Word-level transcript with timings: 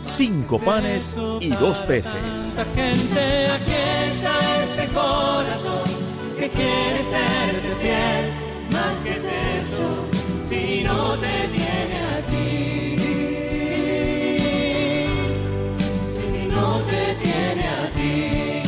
cinco 0.00 0.58
panes 0.58 1.16
y 1.40 1.50
dos 1.50 1.82
peces. 1.82 2.54
Gente, 2.74 3.46
aquí 3.46 3.72
está 4.06 4.62
este 4.62 4.86
corazón 4.94 5.84
que 6.38 6.48
quiere 6.48 7.02
serte 7.02 7.74
fiel. 7.80 8.32
Más 8.72 8.96
que 8.98 9.10
es 9.10 9.24
eso, 9.24 10.08
si 10.40 10.84
no 10.84 11.18
te 11.18 11.48
tiene 11.48 11.98
a 11.98 12.20
ti. 12.26 12.96
Si 16.10 16.48
no 16.48 16.80
te 16.82 17.14
tiene 17.22 17.68
a 17.68 17.90
ti. 17.94 18.62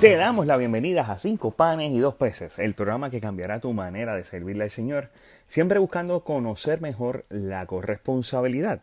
Te 0.00 0.16
damos 0.16 0.46
la 0.46 0.56
bienvenida 0.56 1.02
a 1.02 1.18
Cinco 1.18 1.52
Panes 1.52 1.92
y 1.92 1.98
Dos 1.98 2.14
Peces, 2.14 2.58
el 2.58 2.74
programa 2.74 3.10
que 3.10 3.20
cambiará 3.20 3.60
tu 3.60 3.72
manera 3.72 4.16
de 4.16 4.24
servirle 4.24 4.64
al 4.64 4.70
Señor, 4.70 5.10
siempre 5.46 5.78
buscando 5.78 6.24
conocer 6.24 6.80
mejor 6.80 7.24
la 7.28 7.66
corresponsabilidad. 7.66 8.82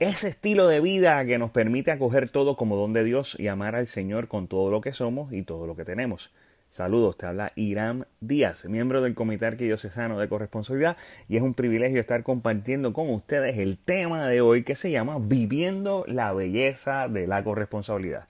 Ese 0.00 0.28
estilo 0.28 0.68
de 0.68 0.80
vida 0.80 1.24
que 1.24 1.38
nos 1.38 1.50
permite 1.50 1.90
acoger 1.90 2.30
todo 2.30 2.54
como 2.54 2.76
don 2.76 2.92
de 2.92 3.02
Dios 3.02 3.34
y 3.36 3.48
amar 3.48 3.74
al 3.74 3.88
Señor 3.88 4.28
con 4.28 4.46
todo 4.46 4.70
lo 4.70 4.80
que 4.80 4.92
somos 4.92 5.32
y 5.32 5.42
todo 5.42 5.66
lo 5.66 5.74
que 5.74 5.84
tenemos. 5.84 6.32
Saludos, 6.68 7.18
te 7.18 7.26
habla 7.26 7.50
Irán 7.56 8.06
Díaz, 8.20 8.64
miembro 8.66 9.02
del 9.02 9.16
Comité 9.16 9.46
Arquidiocesano 9.46 10.16
de 10.20 10.28
Corresponsabilidad, 10.28 10.96
y 11.28 11.36
es 11.36 11.42
un 11.42 11.52
privilegio 11.52 11.98
estar 11.98 12.22
compartiendo 12.22 12.92
con 12.92 13.10
ustedes 13.10 13.58
el 13.58 13.76
tema 13.76 14.28
de 14.28 14.40
hoy 14.40 14.62
que 14.62 14.76
se 14.76 14.92
llama 14.92 15.16
Viviendo 15.18 16.04
la 16.06 16.32
belleza 16.32 17.08
de 17.08 17.26
la 17.26 17.42
corresponsabilidad. 17.42 18.28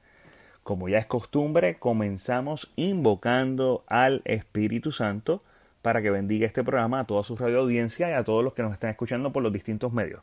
Como 0.62 0.88
ya 0.88 0.96
es 0.96 1.04
costumbre, 1.06 1.74
comenzamos 1.78 2.72
invocando 2.76 3.84
al 3.88 4.22
Espíritu 4.24 4.90
Santo 4.90 5.42
para 5.82 6.00
que 6.00 6.08
bendiga 6.08 6.46
este 6.46 6.64
programa 6.64 7.00
a 7.00 7.06
toda 7.06 7.22
su 7.24 7.36
radio 7.36 7.60
audiencia 7.60 8.08
y 8.08 8.14
a 8.14 8.24
todos 8.24 8.42
los 8.42 8.54
que 8.54 8.62
nos 8.62 8.72
están 8.72 8.88
escuchando 8.88 9.32
por 9.34 9.42
los 9.42 9.52
distintos 9.52 9.92
medios. 9.92 10.22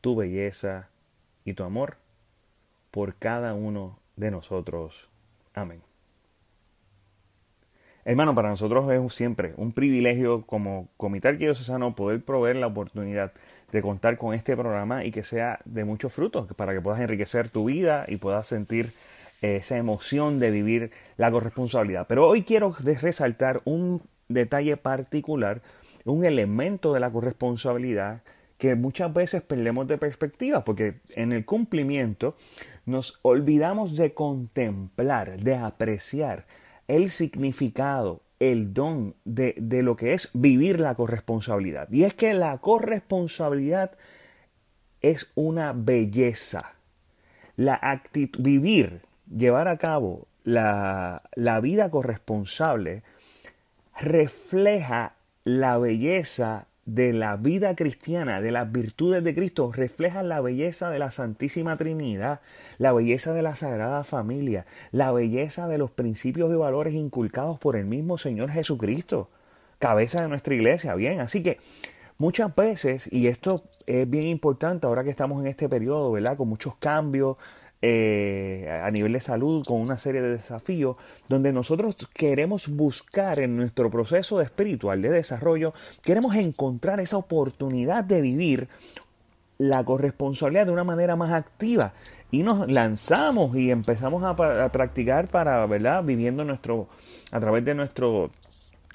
tu 0.00 0.16
belleza 0.16 0.88
y 1.44 1.54
tu 1.54 1.64
amor 1.64 1.96
por 2.90 3.14
cada 3.16 3.54
uno 3.54 3.98
de 4.16 4.30
nosotros. 4.30 5.08
Amén. 5.54 5.82
Hermano, 8.04 8.34
para 8.34 8.48
nosotros 8.48 8.90
es 8.90 9.12
siempre 9.12 9.52
un 9.56 9.72
privilegio 9.72 10.46
como 10.46 10.88
Comité 10.96 11.28
Arquidiocesano 11.28 11.94
poder 11.94 12.22
proveer 12.22 12.56
la 12.56 12.66
oportunidad 12.66 13.32
de 13.70 13.82
contar 13.82 14.16
con 14.16 14.32
este 14.32 14.56
programa 14.56 15.04
y 15.04 15.10
que 15.10 15.22
sea 15.22 15.58
de 15.66 15.84
muchos 15.84 16.12
frutos 16.12 16.46
para 16.54 16.72
que 16.72 16.80
puedas 16.80 17.00
enriquecer 17.00 17.50
tu 17.50 17.66
vida 17.66 18.06
y 18.08 18.16
puedas 18.16 18.46
sentir 18.46 18.92
esa 19.42 19.76
emoción 19.76 20.38
de 20.38 20.50
vivir 20.50 20.90
la 21.16 21.30
corresponsabilidad. 21.30 22.06
Pero 22.08 22.26
hoy 22.26 22.42
quiero 22.42 22.74
resaltar 22.80 23.60
un 23.64 24.00
detalle 24.28 24.76
particular, 24.76 25.60
un 26.04 26.24
elemento 26.24 26.94
de 26.94 27.00
la 27.00 27.10
corresponsabilidad 27.10 28.22
que 28.58 28.74
muchas 28.74 29.12
veces 29.14 29.42
perdemos 29.42 29.86
de 29.86 29.98
perspectiva, 29.98 30.64
porque 30.64 31.00
en 31.14 31.32
el 31.32 31.44
cumplimiento 31.44 32.36
nos 32.84 33.20
olvidamos 33.22 33.96
de 33.96 34.14
contemplar, 34.14 35.40
de 35.40 35.54
apreciar 35.54 36.46
el 36.88 37.10
significado, 37.10 38.22
el 38.40 38.74
don 38.74 39.14
de, 39.24 39.54
de, 39.58 39.82
lo 39.82 39.96
que 39.96 40.12
es 40.14 40.30
vivir 40.32 40.80
la 40.80 40.94
corresponsabilidad. 40.94 41.88
Y 41.90 42.04
es 42.04 42.14
que 42.14 42.34
la 42.34 42.58
corresponsabilidad 42.58 43.92
es 45.00 45.30
una 45.34 45.72
belleza. 45.72 46.74
La 47.56 47.78
actitud, 47.80 48.42
vivir, 48.42 49.02
llevar 49.28 49.68
a 49.68 49.78
cabo 49.78 50.26
la, 50.44 51.22
la 51.34 51.60
vida 51.60 51.90
corresponsable 51.90 53.02
refleja 54.00 55.14
la 55.44 55.78
belleza 55.78 56.67
de 56.88 57.12
la 57.12 57.36
vida 57.36 57.76
cristiana, 57.76 58.40
de 58.40 58.50
las 58.50 58.72
virtudes 58.72 59.22
de 59.22 59.34
Cristo, 59.34 59.70
refleja 59.72 60.22
la 60.22 60.40
belleza 60.40 60.88
de 60.88 60.98
la 60.98 61.10
Santísima 61.10 61.76
Trinidad, 61.76 62.40
la 62.78 62.94
belleza 62.94 63.34
de 63.34 63.42
la 63.42 63.54
Sagrada 63.54 64.04
Familia, 64.04 64.64
la 64.90 65.12
belleza 65.12 65.68
de 65.68 65.76
los 65.76 65.90
principios 65.90 66.50
y 66.50 66.56
valores 66.56 66.94
inculcados 66.94 67.58
por 67.58 67.76
el 67.76 67.84
mismo 67.84 68.16
Señor 68.16 68.50
Jesucristo, 68.50 69.28
cabeza 69.78 70.22
de 70.22 70.28
nuestra 70.28 70.54
iglesia. 70.54 70.94
Bien, 70.94 71.20
así 71.20 71.42
que 71.42 71.58
muchas 72.16 72.56
veces, 72.56 73.06
y 73.12 73.26
esto 73.26 73.62
es 73.86 74.08
bien 74.08 74.26
importante 74.26 74.86
ahora 74.86 75.04
que 75.04 75.10
estamos 75.10 75.42
en 75.42 75.46
este 75.46 75.68
periodo, 75.68 76.10
¿verdad? 76.12 76.38
Con 76.38 76.48
muchos 76.48 76.76
cambios, 76.76 77.36
eh, 77.80 78.80
a 78.82 78.90
nivel 78.90 79.12
de 79.12 79.20
salud 79.20 79.64
con 79.64 79.80
una 79.80 79.96
serie 79.96 80.20
de 80.20 80.30
desafíos 80.30 80.96
donde 81.28 81.52
nosotros 81.52 81.96
queremos 82.12 82.68
buscar 82.68 83.40
en 83.40 83.56
nuestro 83.56 83.88
proceso 83.90 84.40
espiritual 84.40 85.00
de 85.00 85.10
desarrollo, 85.10 85.72
queremos 86.02 86.34
encontrar 86.34 86.98
esa 86.98 87.18
oportunidad 87.18 88.02
de 88.02 88.20
vivir 88.20 88.68
la 89.58 89.84
corresponsabilidad 89.84 90.66
de 90.66 90.72
una 90.72 90.84
manera 90.84 91.16
más 91.16 91.30
activa 91.30 91.92
y 92.30 92.42
nos 92.42 92.68
lanzamos 92.68 93.56
y 93.56 93.70
empezamos 93.70 94.22
a, 94.22 94.30
a 94.64 94.72
practicar 94.72 95.28
para, 95.28 95.64
¿verdad? 95.66 96.02
Viviendo 96.04 96.44
nuestro, 96.44 96.88
a 97.32 97.40
través 97.40 97.64
de 97.64 97.74
nuestro 97.74 98.30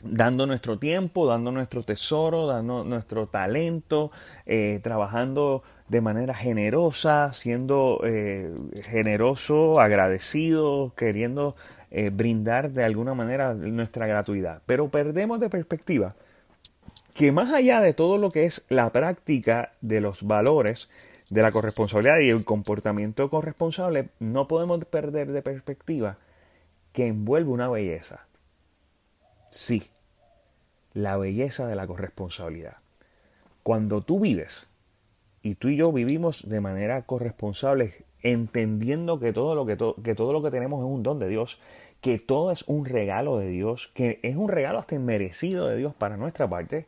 dando 0.04 0.46
nuestro 0.46 0.78
tiempo, 0.78 1.26
dando 1.26 1.52
nuestro 1.52 1.84
tesoro, 1.84 2.48
dando 2.48 2.84
nuestro 2.84 3.28
talento, 3.28 4.12
eh, 4.46 4.80
trabajando 4.84 5.64
de 5.88 6.02
manera 6.02 6.34
generosa, 6.34 7.32
siendo 7.34 8.02
eh, 8.04 8.54
generoso, 8.86 9.80
agradecido, 9.80 10.94
queriendo 10.96 11.56
eh, 11.92 12.10
brindar 12.10 12.72
de 12.72 12.84
alguna 12.84 13.14
manera 13.14 13.54
nuestra 13.54 14.08
gratuidad. 14.08 14.62
Pero 14.66 14.90
perdemos 14.90 15.40
de 15.40 15.50
perspectiva 15.50 16.16
que 17.14 17.32
más 17.32 17.54
allá 17.54 17.80
de 17.80 17.94
todo 17.94 18.18
lo 18.18 18.30
que 18.30 18.46
es 18.46 18.66
la 18.70 18.92
práctica 18.92 19.74
de 19.82 20.02
los 20.02 20.24
valores 20.24 20.90
de 21.30 21.42
la 21.42 21.52
corresponsabilidad 21.52 22.20
y 22.20 22.30
el 22.30 22.44
comportamiento 22.44 23.30
corresponsable, 23.30 24.10
no 24.20 24.48
podemos 24.48 24.84
perder 24.86 25.32
de 25.32 25.42
perspectiva 25.42 26.18
que 26.92 27.08
envuelve 27.08 27.50
una 27.50 27.70
belleza. 27.70 28.28
Sí, 29.50 29.84
la 30.94 31.18
belleza 31.18 31.68
de 31.68 31.76
la 31.76 31.88
corresponsabilidad. 31.88 32.78
Cuando 33.64 34.02
tú 34.02 34.20
vives, 34.20 34.68
y 35.42 35.56
tú 35.56 35.70
y 35.70 35.76
yo 35.76 35.92
vivimos 35.92 36.48
de 36.48 36.62
manera 36.62 37.02
corresponsable, 37.04 38.06
entendiendo 38.22 39.20
que 39.20 39.34
todo 39.34 39.56
lo 39.56 39.66
que, 39.66 39.78
que 40.04 40.16
todo 40.16 40.34
lo 40.34 40.42
que 40.42 40.52
tenemos 40.52 40.80
es 40.80 40.90
un 40.90 41.04
don 41.04 41.20
de 41.20 41.28
Dios, 41.28 41.60
que 42.02 42.20
todo 42.20 42.52
es 42.52 42.64
un 42.68 42.86
regalo 42.86 43.38
de 43.38 43.50
Dios, 43.50 43.92
que 43.94 44.20
es 44.24 44.36
un 44.36 44.50
regalo 44.50 44.80
hasta 44.80 44.98
merecido 45.00 45.68
de 45.68 45.78
Dios 45.78 45.94
para 45.94 46.18
nuestra 46.18 46.50
parte, 46.50 46.86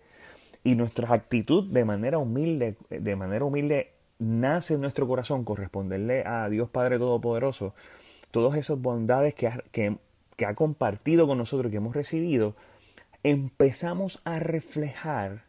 y 0.63 0.75
nuestra 0.75 1.13
actitud 1.13 1.71
de 1.71 1.85
manera 1.85 2.18
humilde, 2.18 2.75
de 2.89 3.15
manera 3.15 3.45
humilde 3.45 3.91
nace 4.18 4.74
en 4.74 4.81
nuestro 4.81 5.07
corazón 5.07 5.44
corresponderle 5.44 6.24
a 6.25 6.50
Dios 6.50 6.69
Padre 6.69 6.97
Todopoderoso 6.97 7.75
todas 8.31 8.57
esas 8.57 8.81
bondades 8.81 9.33
que 9.35 9.47
ha, 9.47 9.63
que, 9.71 9.97
que 10.35 10.45
ha 10.45 10.56
compartido 10.56 11.27
con 11.27 11.38
nosotros, 11.38 11.69
que 11.69 11.77
hemos 11.77 11.95
recibido, 11.95 12.56
empezamos 13.27 14.22
a 14.24 14.38
reflejar 14.38 15.45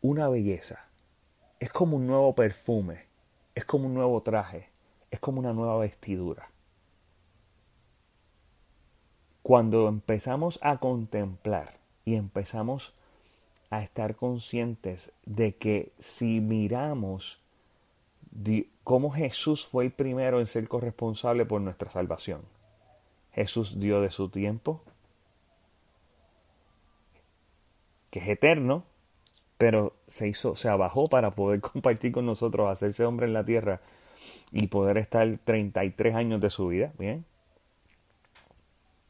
una 0.00 0.28
belleza. 0.28 0.86
Es 1.58 1.68
como 1.70 1.96
un 1.96 2.06
nuevo 2.06 2.32
perfume, 2.36 3.06
es 3.56 3.64
como 3.64 3.86
un 3.86 3.94
nuevo 3.94 4.22
traje, 4.22 4.68
es 5.10 5.18
como 5.18 5.40
una 5.40 5.52
nueva 5.52 5.78
vestidura. 5.78 6.48
Cuando 9.42 9.88
empezamos 9.88 10.60
a 10.62 10.78
contemplar 10.78 11.80
y 12.04 12.14
empezamos 12.14 12.94
a 13.70 13.82
estar 13.82 14.14
conscientes 14.14 15.10
de 15.26 15.56
que 15.56 15.92
si 15.98 16.40
miramos 16.40 17.42
cómo 18.84 19.10
Jesús 19.10 19.66
fue 19.66 19.86
el 19.86 19.90
primero 19.90 20.38
en 20.38 20.46
ser 20.46 20.68
corresponsable 20.68 21.46
por 21.46 21.60
nuestra 21.60 21.90
salvación. 21.90 22.42
Jesús 23.32 23.80
dio 23.80 24.00
de 24.00 24.10
su 24.10 24.28
tiempo, 24.28 24.84
que 28.14 28.20
es 28.20 28.28
eterno, 28.28 28.84
pero 29.58 29.92
se 30.06 30.28
hizo, 30.28 30.54
se 30.54 30.68
abajó 30.68 31.08
para 31.08 31.32
poder 31.32 31.60
compartir 31.72 32.12
con 32.12 32.24
nosotros, 32.24 32.70
hacerse 32.70 33.04
hombre 33.04 33.26
en 33.26 33.32
la 33.32 33.44
tierra 33.44 33.80
y 34.52 34.68
poder 34.68 34.98
estar 34.98 35.26
33 35.42 36.14
años 36.14 36.40
de 36.40 36.48
su 36.48 36.68
vida, 36.68 36.92
¿bien? 36.96 37.24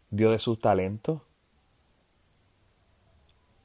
Dio 0.09 0.31
de 0.31 0.39
sus 0.39 0.59
talentos. 0.59 1.21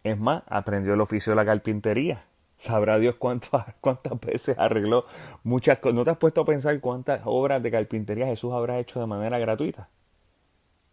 Es 0.04 0.20
más, 0.20 0.44
aprendió 0.48 0.94
el 0.94 1.00
oficio 1.00 1.32
de 1.32 1.38
la 1.38 1.46
carpintería. 1.46 2.26
Sabrá 2.58 3.00
Dios 3.00 3.16
cuántas, 3.16 3.76
cuántas 3.80 4.20
veces 4.20 4.60
arregló 4.60 5.06
muchas 5.44 5.80
cosas. 5.80 5.96
¿No 5.96 6.04
te 6.04 6.12
has 6.12 6.18
puesto 6.18 6.42
a 6.42 6.46
pensar 6.46 6.78
cuántas 6.82 7.22
obras 7.24 7.64
de 7.64 7.72
carpintería 7.72 8.26
Jesús 8.26 8.52
habrá 8.52 8.78
hecho 8.78 9.00
de 9.00 9.06
manera 9.06 9.40
gratuita? 9.40 9.88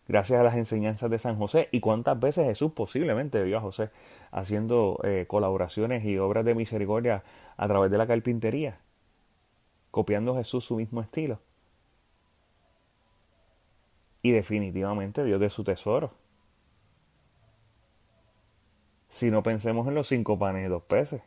Gracias 0.08 0.38
a 0.38 0.44
las 0.44 0.54
enseñanzas 0.54 1.10
de 1.10 1.18
San 1.18 1.36
José. 1.36 1.68
¿Y 1.72 1.80
cuántas 1.80 2.18
veces 2.18 2.46
Jesús 2.46 2.72
posiblemente 2.72 3.42
vio 3.42 3.58
a 3.58 3.60
José 3.60 3.90
haciendo 4.30 5.00
eh, 5.02 5.26
colaboraciones 5.26 6.04
y 6.04 6.18
obras 6.18 6.44
de 6.44 6.54
misericordia 6.54 7.24
a 7.56 7.66
través 7.66 7.90
de 7.90 7.98
la 7.98 8.06
carpintería? 8.06 8.78
Copiando 9.90 10.36
Jesús 10.36 10.64
su 10.64 10.76
mismo 10.76 11.00
estilo. 11.00 11.40
Y 14.22 14.30
definitivamente 14.30 15.24
Dios 15.24 15.40
de 15.40 15.50
su 15.50 15.64
tesoro. 15.64 16.12
Si 19.08 19.30
no 19.30 19.42
pensemos 19.42 19.88
en 19.88 19.94
los 19.94 20.06
cinco 20.06 20.38
panes 20.38 20.66
y 20.66 20.68
dos 20.68 20.82
peces. 20.82 21.22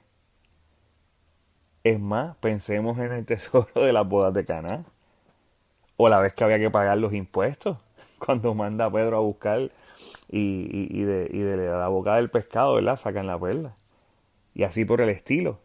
Es 1.84 2.00
más, 2.00 2.36
pensemos 2.38 2.98
en 3.00 3.12
el 3.12 3.26
tesoro 3.26 3.68
de 3.74 3.92
las 3.92 4.08
bodas 4.08 4.34
de 4.34 4.46
Cana. 4.46 4.86
O 5.98 6.08
la 6.08 6.20
vez 6.20 6.34
que 6.34 6.44
había 6.44 6.60
que 6.60 6.70
pagar 6.70 6.98
los 6.98 7.14
impuestos. 7.14 7.78
Cuando 8.26 8.54
manda 8.54 8.86
a 8.86 8.92
Pedro 8.92 9.18
a 9.18 9.22
buscar 9.22 9.72
y, 10.30 11.04
de, 11.04 11.58
la 11.58 11.88
boca 11.88 12.16
del 12.16 12.30
pescado, 12.30 12.76
¿verdad? 12.76 12.96
Sacan 12.96 13.28
la 13.28 13.40
perla. 13.40 13.74
Y 14.54 14.64
así 14.64 14.86
por 14.86 15.02
el 15.02 15.10
estilo. 15.10 15.60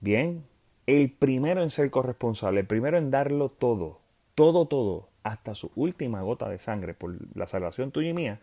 Bien. 0.00 0.44
El 0.86 1.12
primero 1.12 1.62
en 1.62 1.68
ser 1.68 1.90
corresponsable, 1.90 2.60
el 2.60 2.66
primero 2.66 2.96
en 2.96 3.10
darlo 3.10 3.50
todo, 3.50 4.00
todo, 4.34 4.66
todo, 4.66 5.08
hasta 5.22 5.54
su 5.54 5.70
última 5.76 6.22
gota 6.22 6.48
de 6.48 6.58
sangre 6.58 6.94
por 6.94 7.14
la 7.36 7.46
salvación 7.46 7.90
tuya 7.90 8.08
y 8.08 8.14
mía, 8.14 8.40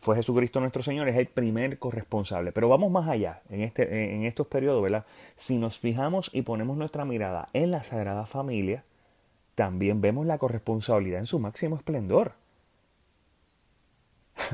fue 0.00 0.16
Jesucristo 0.16 0.58
nuestro 0.58 0.82
Señor, 0.82 1.08
es 1.08 1.16
el 1.16 1.26
primer 1.26 1.78
corresponsable. 1.78 2.50
Pero 2.50 2.68
vamos 2.68 2.90
más 2.90 3.08
allá 3.08 3.42
en, 3.48 3.60
este, 3.60 4.14
en 4.14 4.24
estos 4.24 4.48
periodos, 4.48 4.82
¿verdad? 4.82 5.06
Si 5.36 5.56
nos 5.56 5.78
fijamos 5.78 6.30
y 6.32 6.42
ponemos 6.42 6.76
nuestra 6.76 7.04
mirada 7.04 7.48
en 7.52 7.70
la 7.70 7.84
Sagrada 7.84 8.26
Familia, 8.26 8.84
también 9.54 10.00
vemos 10.00 10.24
la 10.24 10.38
corresponsabilidad 10.38 11.18
en 11.18 11.26
su 11.26 11.40
máximo 11.40 11.76
esplendor. 11.76 12.32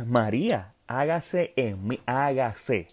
María, 0.06 0.72
hágase 0.86 1.52
en 1.56 1.86
mí, 1.86 2.00
hágase 2.06 2.86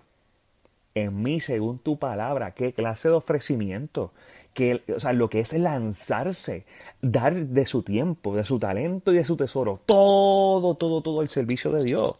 en 0.95 1.21
mí 1.21 1.39
según 1.39 1.79
tu 1.79 1.97
palabra. 1.97 2.51
¿Qué 2.51 2.73
clase 2.73 3.09
de 3.09 3.15
ofrecimiento? 3.15 4.11
Que, 4.53 4.83
o 4.95 4.99
sea, 4.99 5.13
lo 5.13 5.29
que 5.29 5.39
es 5.39 5.53
lanzarse, 5.53 6.65
dar 7.01 7.35
de 7.35 7.65
su 7.65 7.83
tiempo, 7.83 8.35
de 8.35 8.43
su 8.43 8.59
talento 8.59 9.13
y 9.13 9.17
de 9.17 9.25
su 9.25 9.37
tesoro, 9.37 9.79
todo, 9.85 10.75
todo, 10.75 11.01
todo 11.01 11.21
el 11.21 11.29
servicio 11.29 11.71
de 11.71 11.83
Dios 11.83 12.15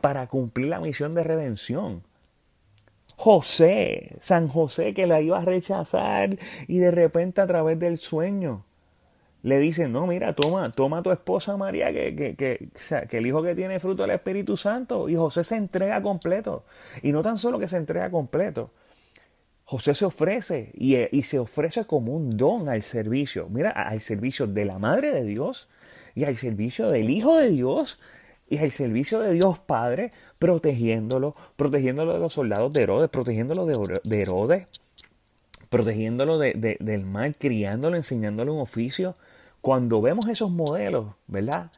para 0.00 0.26
cumplir 0.26 0.68
la 0.68 0.80
misión 0.80 1.14
de 1.14 1.24
redención. 1.24 2.02
José, 3.16 4.16
San 4.20 4.48
José 4.48 4.92
que 4.92 5.06
la 5.06 5.20
iba 5.20 5.38
a 5.38 5.44
rechazar 5.44 6.36
y 6.68 6.78
de 6.78 6.90
repente 6.90 7.40
a 7.40 7.46
través 7.46 7.78
del 7.78 7.98
sueño 7.98 8.64
le 9.44 9.58
dicen, 9.58 9.92
no, 9.92 10.06
mira, 10.06 10.32
toma, 10.32 10.72
toma 10.72 10.98
a 10.98 11.02
tu 11.02 11.12
esposa 11.12 11.54
María, 11.58 11.92
que, 11.92 12.16
que, 12.16 12.34
que, 12.34 13.18
el 13.18 13.26
hijo 13.26 13.42
que 13.42 13.54
tiene 13.54 13.78
fruto 13.78 14.02
del 14.02 14.12
Espíritu 14.12 14.56
Santo. 14.56 15.06
Y 15.10 15.16
José 15.16 15.44
se 15.44 15.56
entrega 15.56 16.00
completo. 16.00 16.64
Y 17.02 17.12
no 17.12 17.22
tan 17.22 17.36
solo 17.36 17.58
que 17.58 17.68
se 17.68 17.76
entrega 17.76 18.10
completo. 18.10 18.70
José 19.64 19.94
se 19.94 20.06
ofrece 20.06 20.70
y, 20.72 20.96
y 21.14 21.22
se 21.24 21.38
ofrece 21.38 21.84
como 21.84 22.14
un 22.14 22.38
don 22.38 22.70
al 22.70 22.82
servicio. 22.82 23.48
Mira, 23.50 23.70
al 23.70 24.00
servicio 24.00 24.46
de 24.46 24.64
la 24.64 24.78
Madre 24.78 25.12
de 25.12 25.24
Dios 25.24 25.68
y 26.14 26.24
al 26.24 26.38
servicio 26.38 26.88
del 26.88 27.10
Hijo 27.10 27.36
de 27.36 27.50
Dios 27.50 28.00
y 28.48 28.56
el 28.56 28.72
servicio 28.72 29.20
de 29.20 29.34
Dios 29.34 29.58
Padre, 29.58 30.12
protegiéndolo, 30.38 31.36
protegiéndolo 31.56 32.14
de 32.14 32.18
los 32.18 32.32
soldados 32.32 32.72
de 32.72 32.82
Herodes, 32.82 33.10
protegiéndolo 33.10 33.66
de 33.66 34.22
Herodes, 34.22 34.68
protegiéndolo 35.68 36.38
de, 36.38 36.78
del 36.78 37.04
mal, 37.04 37.36
criándolo, 37.36 37.96
enseñándole 37.96 38.50
un 38.50 38.60
oficio. 38.60 39.16
Cuando 39.64 40.02
vemos 40.02 40.26
esos 40.26 40.50
modelos, 40.50 41.14
¿verdad? 41.26 41.70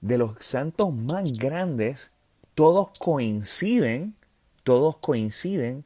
De 0.00 0.16
los 0.16 0.36
santos 0.38 0.94
más 0.94 1.32
grandes, 1.32 2.12
todos 2.54 2.96
coinciden, 3.00 4.14
todos 4.62 4.98
coinciden 4.98 5.84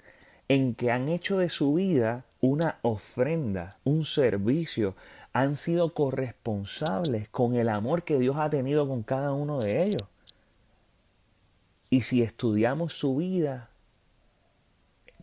en 0.48 0.74
que 0.74 0.90
han 0.90 1.08
hecho 1.08 1.38
de 1.38 1.48
su 1.48 1.72
vida 1.72 2.26
una 2.42 2.76
ofrenda, 2.82 3.78
un 3.84 4.04
servicio, 4.04 4.96
han 5.32 5.56
sido 5.56 5.94
corresponsables 5.94 7.26
con 7.30 7.54
el 7.54 7.70
amor 7.70 8.02
que 8.02 8.18
Dios 8.18 8.36
ha 8.36 8.50
tenido 8.50 8.86
con 8.86 9.02
cada 9.02 9.32
uno 9.32 9.58
de 9.58 9.82
ellos. 9.82 10.02
Y 11.88 12.02
si 12.02 12.20
estudiamos 12.20 12.92
su 12.92 13.16
vida, 13.16 13.70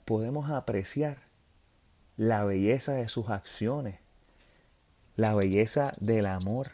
podemos 0.04 0.50
apreciar 0.50 1.20
la 2.18 2.44
belleza 2.44 2.94
de 2.94 3.08
sus 3.08 3.30
acciones, 3.30 4.00
la 5.16 5.36
belleza 5.36 5.92
del 6.00 6.26
amor. 6.26 6.68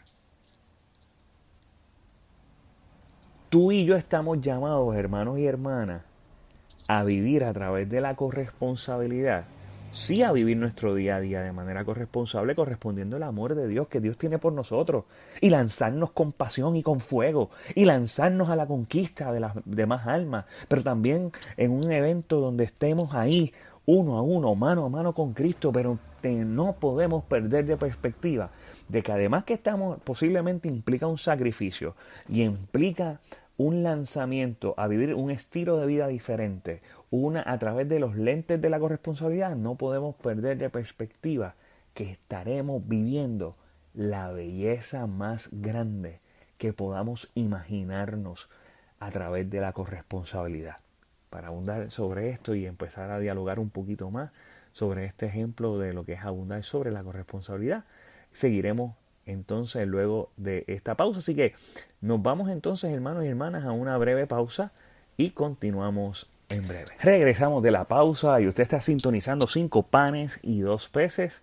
Tú 3.48 3.72
y 3.72 3.84
yo 3.84 3.96
estamos 3.96 4.40
llamados, 4.40 4.94
hermanos 4.94 5.38
y 5.38 5.46
hermanas, 5.46 6.02
a 6.88 7.02
vivir 7.04 7.44
a 7.44 7.52
través 7.52 7.88
de 7.90 8.00
la 8.00 8.14
corresponsabilidad. 8.14 9.44
Sí 9.90 10.22
a 10.22 10.30
vivir 10.30 10.56
nuestro 10.56 10.94
día 10.94 11.16
a 11.16 11.20
día 11.20 11.42
de 11.42 11.50
manera 11.50 11.84
corresponsable, 11.84 12.54
correspondiendo 12.54 13.16
al 13.16 13.24
amor 13.24 13.56
de 13.56 13.66
Dios 13.66 13.88
que 13.88 13.98
Dios 13.98 14.16
tiene 14.16 14.38
por 14.38 14.52
nosotros, 14.52 15.04
y 15.40 15.50
lanzarnos 15.50 16.12
con 16.12 16.30
pasión 16.30 16.76
y 16.76 16.84
con 16.84 17.00
fuego, 17.00 17.50
y 17.74 17.86
lanzarnos 17.86 18.50
a 18.50 18.56
la 18.56 18.68
conquista 18.68 19.32
de 19.32 19.40
las 19.40 19.54
demás 19.64 20.06
almas, 20.06 20.44
pero 20.68 20.84
también 20.84 21.32
en 21.56 21.72
un 21.72 21.90
evento 21.90 22.38
donde 22.38 22.62
estemos 22.62 23.14
ahí, 23.14 23.52
uno 23.84 24.16
a 24.16 24.22
uno, 24.22 24.54
mano 24.54 24.84
a 24.84 24.88
mano 24.88 25.12
con 25.12 25.32
Cristo, 25.32 25.72
pero 25.72 25.98
no 26.28 26.74
podemos 26.74 27.24
perder 27.24 27.64
de 27.66 27.76
perspectiva 27.76 28.50
de 28.88 29.02
que 29.02 29.12
además 29.12 29.44
que 29.44 29.54
estamos, 29.54 30.00
posiblemente 30.02 30.68
implica 30.68 31.06
un 31.06 31.18
sacrificio 31.18 31.94
y 32.28 32.42
implica 32.42 33.20
un 33.56 33.82
lanzamiento 33.82 34.74
a 34.76 34.86
vivir 34.86 35.14
un 35.14 35.30
estilo 35.30 35.76
de 35.76 35.86
vida 35.86 36.08
diferente, 36.08 36.82
una 37.10 37.42
a 37.46 37.58
través 37.58 37.88
de 37.88 38.00
los 38.00 38.16
lentes 38.16 38.60
de 38.60 38.70
la 38.70 38.78
corresponsabilidad, 38.78 39.54
no 39.56 39.74
podemos 39.74 40.14
perder 40.16 40.58
de 40.58 40.70
perspectiva 40.70 41.54
que 41.94 42.10
estaremos 42.10 42.86
viviendo 42.86 43.56
la 43.94 44.30
belleza 44.30 45.06
más 45.06 45.48
grande 45.52 46.20
que 46.58 46.72
podamos 46.72 47.30
imaginarnos 47.34 48.48
a 48.98 49.10
través 49.10 49.50
de 49.50 49.60
la 49.60 49.72
corresponsabilidad. 49.72 50.76
Para 51.28 51.48
abundar 51.48 51.90
sobre 51.90 52.30
esto 52.30 52.54
y 52.54 52.66
empezar 52.66 53.10
a 53.10 53.18
dialogar 53.18 53.58
un 53.58 53.70
poquito 53.70 54.10
más 54.10 54.30
sobre 54.72 55.04
este 55.04 55.26
ejemplo 55.26 55.78
de 55.78 55.92
lo 55.92 56.04
que 56.04 56.14
es 56.14 56.24
abundar 56.24 56.64
sobre 56.64 56.90
la 56.90 57.02
corresponsabilidad, 57.02 57.84
seguiremos 58.32 58.94
entonces 59.26 59.86
luego 59.86 60.30
de 60.36 60.64
esta 60.66 60.96
pausa. 60.96 61.20
Así 61.20 61.34
que 61.34 61.54
nos 62.00 62.22
vamos 62.22 62.50
entonces, 62.50 62.92
hermanos 62.92 63.24
y 63.24 63.28
hermanas, 63.28 63.64
a 63.64 63.72
una 63.72 63.96
breve 63.98 64.26
pausa 64.26 64.72
y 65.16 65.30
continuamos 65.30 66.30
en 66.48 66.66
breve. 66.66 66.86
Regresamos 67.00 67.62
de 67.62 67.70
la 67.70 67.84
pausa 67.84 68.40
y 68.40 68.48
usted 68.48 68.62
está 68.62 68.80
sintonizando 68.80 69.46
cinco 69.46 69.84
panes 69.84 70.40
y 70.42 70.60
dos 70.60 70.88
peces. 70.88 71.42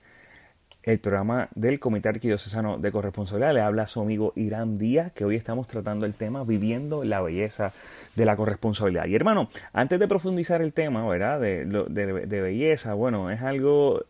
El 0.88 1.00
programa 1.00 1.50
del 1.53 1.82
Comité 1.82 2.08
Arquidiocesano 2.08 2.77
de 2.77 2.94
Corresponsabilidad 2.94 3.53
le 3.53 3.60
habla 3.60 3.84
a 3.84 3.88
su 3.88 4.00
amigo 4.00 4.32
Irán 4.38 4.77
Díaz, 4.77 5.12
que 5.12 5.25
hoy 5.25 5.36
estamos 5.36 5.67
tratando 5.67 6.06
el 6.06 6.13
tema 6.13 6.46
viviendo 6.46 7.03
la 7.03 7.20
belleza 7.22 7.74
de 8.15 8.24
la 8.24 8.38
corresponsabilidad. 8.38 9.06
Y 9.08 9.13
hermano, 9.13 9.50
antes 9.74 10.00
de 10.00 10.08
profundizar 10.08 10.62
el 10.62 10.72
tema, 10.72 11.06
¿verdad? 11.06 11.41
De, 11.41 11.65
de, 11.65 12.41
belleza, 12.41 12.94
bueno, 12.94 13.29
es 13.32 13.41
algo, 13.41 14.06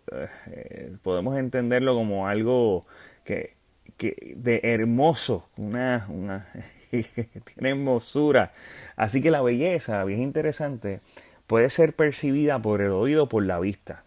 eh, 0.52 0.92
podemos 1.02 1.36
entenderlo 1.40 1.96
como 1.96 2.28
algo 2.28 2.86
que, 3.24 3.56
que 3.98 4.36
de 4.38 4.62
hermoso, 4.62 5.50
una, 5.58 6.06
una 6.10 6.48
tiene 6.92 7.70
hermosura. 7.72 8.52
Así 8.96 9.24
que 9.24 9.32
la 9.32 9.42
belleza, 9.42 10.04
bien 10.04 10.22
interesante, 10.22 11.00
puede 11.48 11.72
ser 11.72 11.94
percibida 11.94 12.62
por 12.62 12.82
el 12.82 12.92
oído 12.92 13.28
por 13.28 13.44
la 13.44 13.60
vista. 13.60 14.04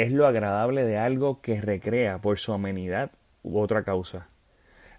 Es 0.00 0.12
lo 0.12 0.26
agradable 0.26 0.86
de 0.86 0.96
algo 0.96 1.42
que 1.42 1.60
recrea 1.60 2.22
por 2.22 2.38
su 2.38 2.54
amenidad 2.54 3.10
u 3.42 3.58
otra 3.58 3.84
causa. 3.84 4.28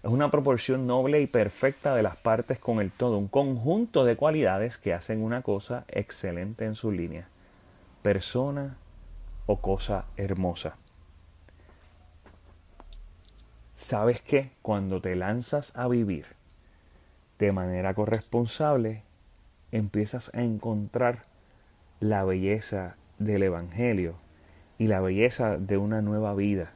Es 0.00 0.08
una 0.08 0.30
proporción 0.30 0.86
noble 0.86 1.20
y 1.20 1.26
perfecta 1.26 1.96
de 1.96 2.04
las 2.04 2.14
partes 2.14 2.60
con 2.60 2.78
el 2.78 2.92
todo, 2.92 3.18
un 3.18 3.26
conjunto 3.26 4.04
de 4.04 4.14
cualidades 4.14 4.78
que 4.78 4.94
hacen 4.94 5.20
una 5.20 5.42
cosa 5.42 5.86
excelente 5.88 6.66
en 6.66 6.76
su 6.76 6.92
línea, 6.92 7.26
persona 8.02 8.76
o 9.46 9.60
cosa 9.60 10.04
hermosa. 10.16 10.76
¿sabes 13.74 14.22
qué? 14.22 14.52
Cuando 14.62 15.00
te 15.00 15.16
lanzas 15.16 15.76
a 15.76 15.88
vivir 15.88 16.26
de 17.40 17.50
manera 17.50 17.92
corresponsable, 17.94 19.02
empiezas 19.72 20.32
a 20.32 20.42
encontrar 20.42 21.24
la 21.98 22.22
belleza 22.22 22.94
del 23.18 23.42
Evangelio 23.42 24.14
y 24.78 24.86
la 24.86 25.00
belleza 25.00 25.56
de 25.56 25.76
una 25.76 26.02
nueva 26.02 26.34
vida. 26.34 26.72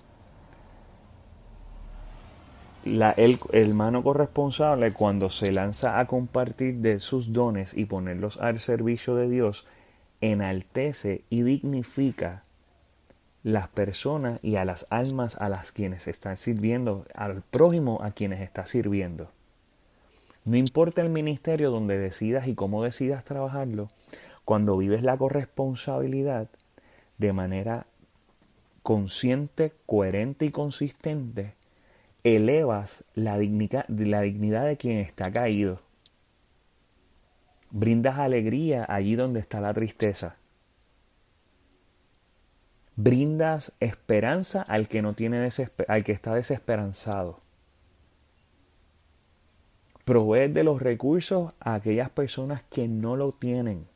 El 2.84 3.38
hermano 3.52 4.02
corresponsable 4.04 4.92
cuando 4.92 5.28
se 5.28 5.50
lanza 5.52 5.98
a 5.98 6.06
compartir 6.06 6.76
de 6.76 7.00
sus 7.00 7.32
dones 7.32 7.76
y 7.76 7.84
ponerlos 7.84 8.36
al 8.36 8.60
servicio 8.60 9.16
de 9.16 9.28
Dios, 9.28 9.66
enaltece 10.20 11.24
y 11.28 11.42
dignifica 11.42 12.42
las 13.42 13.68
personas 13.68 14.38
y 14.42 14.56
a 14.56 14.64
las 14.64 14.86
almas 14.90 15.36
a 15.36 15.48
las 15.48 15.72
quienes 15.72 16.08
están 16.08 16.36
sirviendo, 16.36 17.06
al 17.14 17.42
prójimo 17.42 18.00
a 18.02 18.12
quienes 18.12 18.40
está 18.40 18.66
sirviendo. 18.66 19.30
No 20.44 20.56
importa 20.56 21.02
el 21.02 21.10
ministerio 21.10 21.70
donde 21.72 21.98
decidas 21.98 22.46
y 22.46 22.54
cómo 22.54 22.84
decidas 22.84 23.24
trabajarlo, 23.24 23.88
cuando 24.44 24.76
vives 24.76 25.02
la 25.02 25.16
corresponsabilidad 25.16 26.48
de 27.18 27.32
manera 27.32 27.86
consciente, 28.82 29.72
coherente 29.84 30.44
y 30.44 30.50
consistente, 30.50 31.54
elevas 32.22 33.04
la 33.14 33.38
dignidad, 33.38 33.84
la 33.88 34.20
dignidad 34.20 34.64
de 34.64 34.76
quien 34.76 34.98
está 34.98 35.30
caído. 35.32 35.80
Brindas 37.70 38.18
alegría 38.18 38.86
allí 38.88 39.16
donde 39.16 39.40
está 39.40 39.60
la 39.60 39.74
tristeza. 39.74 40.36
Brindas 42.94 43.72
esperanza 43.80 44.62
al 44.62 44.88
que 44.88 45.02
no 45.02 45.14
tiene 45.14 45.48
al 45.88 46.04
que 46.04 46.12
está 46.12 46.34
desesperanzado. 46.34 47.40
Provees 50.04 50.54
de 50.54 50.62
los 50.62 50.80
recursos 50.80 51.52
a 51.58 51.74
aquellas 51.74 52.10
personas 52.10 52.62
que 52.70 52.86
no 52.86 53.16
lo 53.16 53.32
tienen 53.32 53.88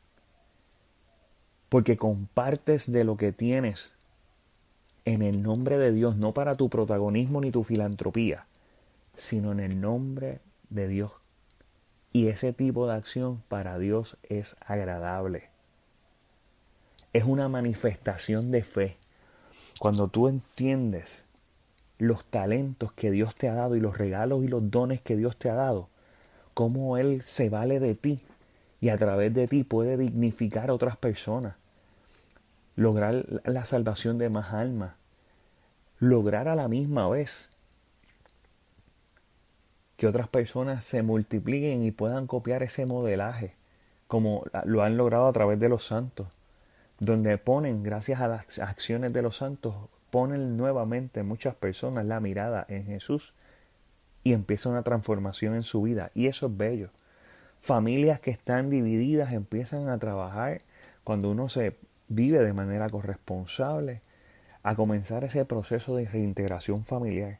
porque 1.71 1.95
compartes 1.95 2.91
de 2.91 3.05
lo 3.05 3.15
que 3.15 3.31
tienes 3.31 3.93
en 5.05 5.21
el 5.21 5.41
nombre 5.41 5.77
de 5.77 5.93
Dios, 5.93 6.17
no 6.17 6.33
para 6.33 6.55
tu 6.55 6.69
protagonismo 6.69 7.39
ni 7.39 7.49
tu 7.49 7.63
filantropía, 7.63 8.45
sino 9.15 9.53
en 9.53 9.61
el 9.61 9.79
nombre 9.79 10.41
de 10.69 10.89
Dios. 10.89 11.13
Y 12.11 12.27
ese 12.27 12.51
tipo 12.51 12.87
de 12.87 12.95
acción 12.95 13.41
para 13.47 13.79
Dios 13.79 14.17
es 14.23 14.57
agradable. 14.59 15.47
Es 17.13 17.23
una 17.23 17.47
manifestación 17.47 18.51
de 18.51 18.63
fe. 18.65 18.97
Cuando 19.79 20.09
tú 20.09 20.27
entiendes 20.27 21.23
los 21.97 22.25
talentos 22.25 22.91
que 22.91 23.11
Dios 23.11 23.33
te 23.33 23.47
ha 23.47 23.53
dado 23.53 23.77
y 23.77 23.79
los 23.79 23.97
regalos 23.97 24.43
y 24.43 24.49
los 24.49 24.69
dones 24.69 24.99
que 24.99 25.15
Dios 25.15 25.37
te 25.37 25.49
ha 25.49 25.55
dado, 25.55 25.87
cómo 26.53 26.97
Él 26.97 27.21
se 27.23 27.49
vale 27.49 27.79
de 27.79 27.95
ti 27.95 28.25
y 28.81 28.89
a 28.89 28.97
través 28.97 29.33
de 29.33 29.47
ti 29.47 29.63
puede 29.63 29.95
dignificar 29.95 30.69
a 30.69 30.73
otras 30.73 30.97
personas 30.97 31.60
lograr 32.75 33.25
la 33.45 33.65
salvación 33.65 34.17
de 34.17 34.29
más 34.29 34.53
almas, 34.53 34.95
lograr 35.99 36.47
a 36.47 36.55
la 36.55 36.67
misma 36.67 37.07
vez 37.09 37.49
que 39.97 40.07
otras 40.07 40.27
personas 40.27 40.83
se 40.83 41.03
multipliquen 41.03 41.83
y 41.83 41.91
puedan 41.91 42.25
copiar 42.25 42.63
ese 42.63 42.85
modelaje, 42.85 43.55
como 44.07 44.43
lo 44.65 44.83
han 44.83 44.97
logrado 44.97 45.27
a 45.27 45.31
través 45.31 45.59
de 45.59 45.69
los 45.69 45.85
santos, 45.85 46.27
donde 46.99 47.37
ponen, 47.37 47.83
gracias 47.83 48.19
a 48.19 48.27
las 48.27 48.59
acciones 48.59 49.13
de 49.13 49.21
los 49.21 49.37
santos, 49.37 49.75
ponen 50.09 50.57
nuevamente 50.57 51.23
muchas 51.23 51.55
personas 51.55 52.05
la 52.05 52.19
mirada 52.19 52.65
en 52.67 52.85
Jesús 52.85 53.33
y 54.23 54.33
empieza 54.33 54.69
una 54.69 54.83
transformación 54.83 55.55
en 55.55 55.63
su 55.63 55.81
vida. 55.81 56.11
Y 56.13 56.27
eso 56.27 56.47
es 56.47 56.57
bello. 56.57 56.89
Familias 57.59 58.19
que 58.19 58.31
están 58.31 58.69
divididas 58.69 59.33
empiezan 59.33 59.89
a 59.89 59.99
trabajar 59.99 60.61
cuando 61.03 61.29
uno 61.29 61.47
se 61.47 61.77
vive 62.11 62.39
de 62.39 62.53
manera 62.53 62.89
corresponsable 62.89 64.01
a 64.63 64.75
comenzar 64.75 65.23
ese 65.23 65.45
proceso 65.45 65.95
de 65.95 66.05
reintegración 66.05 66.83
familiar. 66.83 67.39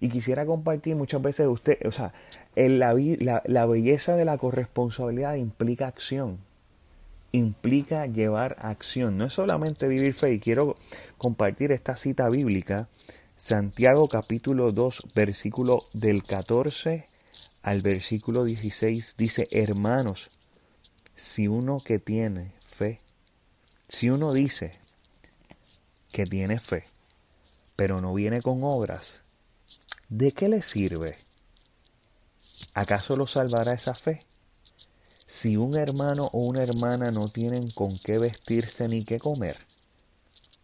Y 0.00 0.08
quisiera 0.08 0.44
compartir 0.44 0.96
muchas 0.96 1.22
veces 1.22 1.46
usted, 1.46 1.78
o 1.86 1.92
sea, 1.92 2.12
la, 2.56 2.94
la, 2.94 3.42
la 3.46 3.66
belleza 3.66 4.16
de 4.16 4.24
la 4.24 4.36
corresponsabilidad 4.36 5.36
implica 5.36 5.86
acción, 5.86 6.38
implica 7.30 8.06
llevar 8.06 8.56
acción, 8.60 9.16
no 9.16 9.26
es 9.26 9.34
solamente 9.34 9.86
vivir 9.86 10.14
fe. 10.14 10.32
Y 10.32 10.40
quiero 10.40 10.76
compartir 11.18 11.70
esta 11.70 11.94
cita 11.94 12.28
bíblica, 12.28 12.88
Santiago 13.36 14.08
capítulo 14.08 14.72
2, 14.72 15.08
versículo 15.14 15.84
del 15.92 16.24
14 16.24 17.06
al 17.62 17.80
versículo 17.80 18.44
16, 18.44 19.14
dice, 19.16 19.46
hermanos, 19.52 20.30
si 21.14 21.46
uno 21.46 21.78
que 21.78 22.00
tiene 22.00 22.52
fe 22.60 22.98
si 23.92 24.08
uno 24.08 24.32
dice 24.32 24.72
que 26.12 26.24
tiene 26.24 26.58
fe, 26.58 26.84
pero 27.76 28.00
no 28.00 28.14
viene 28.14 28.40
con 28.40 28.64
obras, 28.64 29.20
¿de 30.08 30.32
qué 30.32 30.48
le 30.48 30.62
sirve? 30.62 31.18
¿Acaso 32.72 33.16
lo 33.16 33.26
salvará 33.26 33.74
esa 33.74 33.94
fe? 33.94 34.24
Si 35.26 35.58
un 35.58 35.76
hermano 35.76 36.30
o 36.32 36.38
una 36.38 36.62
hermana 36.62 37.10
no 37.10 37.28
tienen 37.28 37.70
con 37.70 37.96
qué 37.98 38.16
vestirse 38.16 38.88
ni 38.88 39.04
qué 39.04 39.18
comer, 39.18 39.58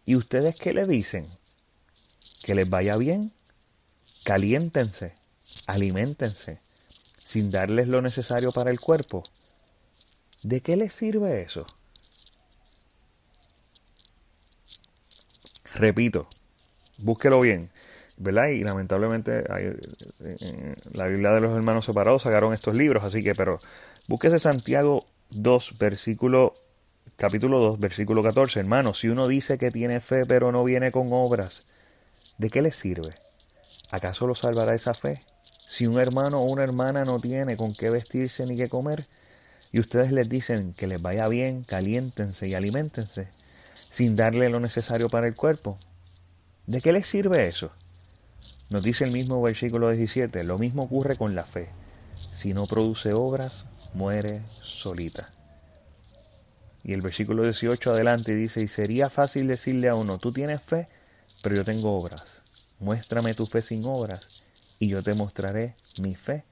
¿y 0.07 0.15
ustedes 0.15 0.55
qué 0.55 0.73
le 0.73 0.87
dicen? 0.87 1.27
¿Que 2.41 2.55
les 2.55 2.67
vaya 2.67 2.97
bien? 2.97 3.31
Caliéntense, 4.23 5.13
aliméntense, 5.67 6.59
sin 7.23 7.51
darles 7.51 7.87
lo 7.87 8.01
necesario 8.01 8.51
para 8.51 8.71
el 8.71 8.79
cuerpo. 8.79 9.21
¿De 10.41 10.61
qué 10.61 10.75
les 10.77 10.93
sirve 10.93 11.43
eso? 11.43 11.67
Repito, 15.79 16.27
búsquelo 16.97 17.39
bien, 17.39 17.69
¿verdad? 18.17 18.47
Y 18.47 18.65
lamentablemente 18.65 19.45
eh, 19.57 19.77
la 20.91 21.07
Biblia 21.07 21.31
de 21.31 21.39
los 21.39 21.55
hermanos 21.55 21.85
separados 21.85 22.23
sacaron 22.23 22.53
estos 22.53 22.75
libros, 22.75 23.05
así 23.05 23.23
que, 23.23 23.33
pero 23.33 23.59
búsquese 24.09 24.39
Santiago 24.39 25.05
2, 25.29 25.77
versículo, 25.77 26.51
capítulo 27.15 27.59
2, 27.59 27.79
versículo 27.79 28.21
14. 28.21 28.59
Hermanos, 28.59 28.99
si 28.99 29.07
uno 29.07 29.29
dice 29.29 29.57
que 29.57 29.71
tiene 29.71 30.01
fe 30.01 30.25
pero 30.25 30.51
no 30.51 30.65
viene 30.65 30.91
con 30.91 31.07
obras, 31.13 31.65
¿de 32.37 32.49
qué 32.49 32.61
le 32.61 32.73
sirve? 32.73 33.11
¿Acaso 33.91 34.27
lo 34.27 34.35
salvará 34.35 34.75
esa 34.75 34.93
fe? 34.93 35.21
Si 35.65 35.87
un 35.87 35.97
hermano 35.97 36.39
o 36.39 36.43
una 36.43 36.65
hermana 36.65 37.05
no 37.05 37.21
tiene 37.21 37.55
con 37.55 37.71
qué 37.71 37.89
vestirse 37.89 38.45
ni 38.45 38.57
qué 38.57 38.67
comer, 38.67 39.05
y 39.71 39.79
ustedes 39.79 40.11
les 40.11 40.27
dicen 40.27 40.73
que 40.73 40.87
les 40.87 41.01
vaya 41.01 41.29
bien, 41.29 41.63
caliéntense 41.63 42.49
y 42.49 42.53
aliméntense, 42.53 43.29
sin 43.89 44.15
darle 44.15 44.49
lo 44.49 44.59
necesario 44.59 45.09
para 45.09 45.27
el 45.27 45.35
cuerpo. 45.35 45.77
¿De 46.67 46.81
qué 46.81 46.93
les 46.93 47.07
sirve 47.07 47.47
eso? 47.47 47.71
Nos 48.69 48.83
dice 48.83 49.05
el 49.05 49.11
mismo 49.11 49.41
versículo 49.41 49.89
17, 49.89 50.43
lo 50.43 50.59
mismo 50.59 50.83
ocurre 50.83 51.17
con 51.17 51.33
la 51.33 51.43
fe. 51.43 51.69
Si 52.15 52.53
no 52.53 52.65
produce 52.67 53.13
obras, 53.13 53.65
muere 53.93 54.43
solita. 54.61 55.31
Y 56.83 56.93
el 56.93 57.01
versículo 57.01 57.43
18 57.43 57.91
adelante 57.91 58.35
dice, 58.35 58.61
y 58.61 58.67
sería 58.67 59.09
fácil 59.09 59.47
decirle 59.47 59.89
a 59.89 59.95
uno, 59.95 60.19
tú 60.19 60.31
tienes 60.31 60.61
fe, 60.61 60.87
pero 61.41 61.55
yo 61.55 61.65
tengo 61.65 61.97
obras. 61.97 62.43
Muéstrame 62.79 63.33
tu 63.33 63.45
fe 63.45 63.61
sin 63.61 63.83
obras, 63.85 64.43
y 64.77 64.87
yo 64.87 65.01
te 65.01 65.13
mostraré 65.13 65.75
mi 65.99 66.15
fe 66.15 66.45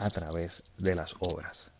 a 0.00 0.10
través 0.10 0.62
de 0.76 0.94
las 0.94 1.14
obras. 1.20 1.70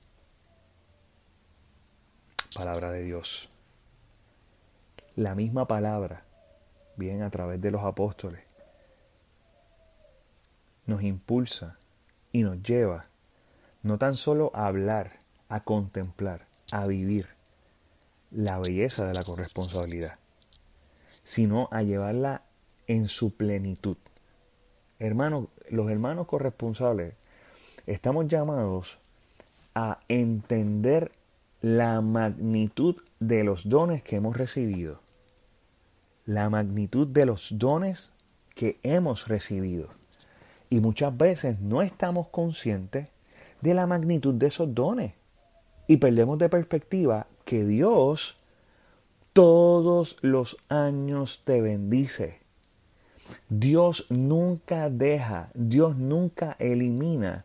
Palabra 2.55 2.91
de 2.91 3.05
Dios 3.05 3.51
la 5.17 5.35
misma 5.35 5.67
palabra, 5.67 6.25
bien 6.97 7.23
a 7.23 7.31
través 7.31 7.59
de 7.63 7.71
los 7.71 7.83
apóstoles, 7.83 8.43
nos 10.85 11.03
impulsa 11.03 11.79
y 12.33 12.43
nos 12.43 12.63
lleva 12.63 13.07
no 13.83 13.97
tan 13.97 14.15
solo 14.15 14.51
a 14.55 14.67
hablar, 14.67 15.19
a 15.49 15.61
contemplar, 15.61 16.47
a 16.71 16.87
vivir 16.87 17.29
la 18.31 18.59
belleza 18.59 19.07
de 19.07 19.15
la 19.15 19.23
corresponsabilidad, 19.23 20.19
sino 21.23 21.69
a 21.73 21.83
llevarla 21.83 22.43
en 22.87 23.09
su 23.09 23.35
plenitud. 23.35 23.97
Hermanos, 24.99 25.49
los 25.71 25.91
hermanos 25.91 26.27
corresponsables 26.27 27.15
estamos 27.87 28.29
llamados 28.29 28.99
a 29.75 30.01
entender 30.09 31.13
la 31.63 32.03
magnitud 32.03 32.97
de 33.19 33.45
los 33.45 33.69
dones 33.71 34.03
que 34.03 34.17
hemos 34.17 34.37
recibido 34.37 35.06
la 36.27 36.51
magnitud 36.51 37.07
de 37.07 37.25
los 37.25 37.59
dones 37.59 38.13
que 38.55 38.79
hemos 38.83 39.29
recibido. 39.29 39.89
Y 40.69 40.81
muchas 40.81 41.17
veces 41.17 41.61
no 41.61 41.83
estamos 41.83 42.29
conscientes 42.29 43.09
de 43.61 43.75
la 43.75 43.87
magnitud 43.87 44.35
de 44.35 44.49
esos 44.49 44.75
dones. 44.75 45.15
Y 45.87 45.99
perdemos 45.99 46.39
de 46.39 46.49
perspectiva 46.49 47.29
que 47.45 47.65
Dios 47.65 48.37
todos 49.33 50.17
los 50.21 50.57
años 50.69 51.43
te 51.45 51.61
bendice. 51.61 52.41
Dios 53.49 54.07
nunca 54.09 54.91
deja, 54.91 55.51
Dios 55.55 55.97
nunca 55.97 56.57
elimina 56.59 57.45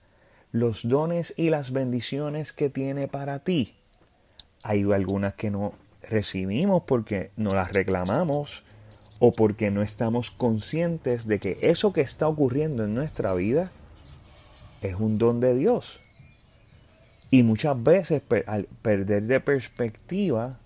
los 0.51 0.87
dones 0.87 1.33
y 1.37 1.49
las 1.49 1.71
bendiciones 1.71 2.51
que 2.53 2.69
tiene 2.69 3.07
para 3.07 3.39
ti. 3.39 3.75
Hay 4.63 4.89
algunas 4.91 5.33
que 5.35 5.51
no 5.51 5.73
recibimos 6.01 6.83
porque 6.83 7.31
no 7.35 7.51
las 7.51 7.73
reclamamos 7.73 8.63
o 9.23 9.31
porque 9.31 9.69
no 9.69 9.83
estamos 9.83 10.31
conscientes 10.31 11.27
de 11.27 11.37
que 11.37 11.59
eso 11.61 11.93
que 11.93 12.01
está 12.01 12.27
ocurriendo 12.27 12.85
en 12.85 12.95
nuestra 12.95 13.35
vida 13.35 13.71
es 14.81 14.95
un 14.95 15.19
don 15.19 15.39
de 15.39 15.53
Dios. 15.53 16.01
Y 17.29 17.43
muchas 17.43 17.81
veces 17.83 18.23
al 18.47 18.65
perder 18.81 19.21
de 19.27 19.39
perspectiva 19.39 20.57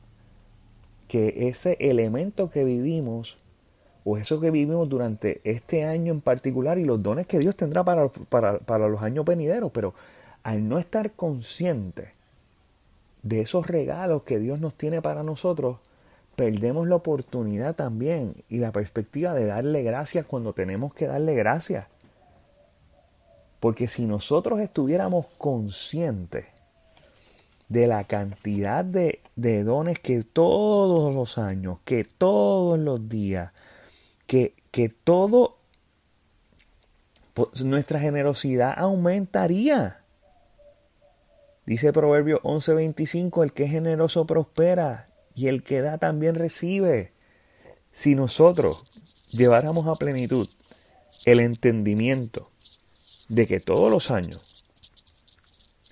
que 1.10 1.50
ese 1.50 1.76
elemento 1.82 2.50
que 2.50 2.64
vivimos 2.64 3.38
o 4.06 4.18
eso 4.18 4.40
que 4.40 4.52
vivimos 4.52 4.88
durante 4.88 5.42
este 5.44 5.84
año 5.84 6.14
en 6.14 6.22
particular 6.22 6.78
y 6.78 6.86
los 6.86 7.04
dones 7.04 7.28
que 7.28 7.40
Dios 7.40 7.58
tendrá 7.58 7.84
para, 7.84 8.08
para, 8.08 8.88
los 8.88 9.02
años 9.02 9.26
venideros, 9.26 9.70
pero 9.74 9.94
al 10.44 10.70
no 10.70 10.80
estar 10.80 11.12
consciente 11.12 12.14
de 13.22 13.42
esos 13.42 13.68
regalos 13.68 14.24
que 14.24 14.40
Dios 14.40 14.62
nos 14.62 14.76
tiene 14.76 15.02
para 15.02 15.24
nosotros, 15.24 15.80
perdemos 16.36 16.88
la 16.88 16.96
oportunidad 16.96 17.76
también 17.76 18.44
y 18.50 18.58
la 18.60 18.72
perspectiva 18.72 19.34
de 19.34 19.46
darle 19.46 19.84
gracias 19.84 20.26
cuando 20.26 20.54
tenemos 20.54 20.94
que 20.94 21.08
darle 21.08 21.36
gracias. 21.36 21.88
Porque 23.60 23.88
si 23.88 24.06
nosotros 24.06 24.60
estuviéramos 24.60 25.26
conscientes 25.38 26.46
de 27.70 27.88
la 27.88 28.04
cantidad 28.04 28.86
de, 28.86 29.22
de 29.36 29.64
dones 29.64 30.00
que 30.00 30.24
todos 30.24 31.14
los 31.14 31.38
años, 31.38 31.80
que 31.86 32.04
todos 32.04 32.78
los 32.78 33.10
días, 33.10 33.52
que, 34.28 34.54
que 34.72 34.90
todo, 34.90 35.58
pues, 37.34 37.66
nuestra 37.66 38.00
generosidad 38.00 38.74
aumentaría. 38.78 40.02
Dice 41.66 41.92
Proverbio 41.92 42.42
11:25, 42.44 43.44
el 43.44 43.54
que 43.54 43.64
es 43.64 43.72
generoso 43.72 44.26
prospera 44.28 45.08
y 45.36 45.48
el 45.48 45.64
que 45.64 45.82
da 45.82 45.98
también 45.98 46.36
recibe. 46.36 47.12
Si 47.92 48.16
nosotros 48.16 48.86
lleváramos 49.30 49.86
a 49.88 49.96
plenitud 49.96 50.50
el 51.26 51.40
entendimiento 51.40 52.50
de 53.28 53.46
que 53.46 53.60
todos 53.60 53.92
los 53.92 54.12
años, 54.12 54.66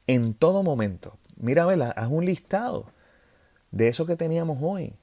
en 0.08 0.34
todo 0.34 0.64
momento, 0.64 1.18
mira, 1.36 1.66
vela, 1.66 1.92
haz 1.92 2.10
un 2.10 2.26
listado 2.26 2.88
de 3.72 3.88
eso 3.90 4.06
que 4.06 4.16
teníamos 4.16 4.60
hoy 4.62 4.94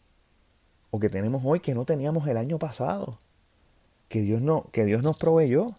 o 0.91 0.99
que 0.99 1.09
tenemos 1.09 1.43
hoy 1.45 1.61
que 1.61 1.75
no 1.75 1.85
teníamos 1.85 2.27
el 2.29 2.37
año 2.37 2.59
pasado, 2.59 3.19
que 4.09 4.23
Dios, 4.23 4.41
no, 4.41 4.67
que 4.73 4.85
Dios 4.85 5.03
nos 5.03 5.17
proveyó. 5.17 5.77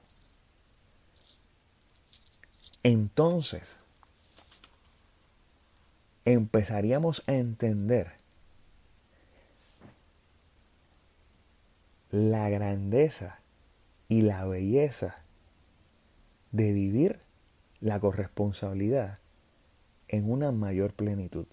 Entonces, 2.84 3.78
empezaríamos 6.26 7.24
a 7.28 7.34
entender 7.34 8.21
la 12.12 12.50
grandeza 12.50 13.40
y 14.10 14.22
la 14.22 14.46
belleza 14.46 15.24
de 16.52 16.74
vivir 16.74 17.22
la 17.80 18.00
corresponsabilidad 18.00 19.20
en 20.10 20.30
una 20.30 20.52
mayor 20.52 20.94
plenitud. 20.94 21.48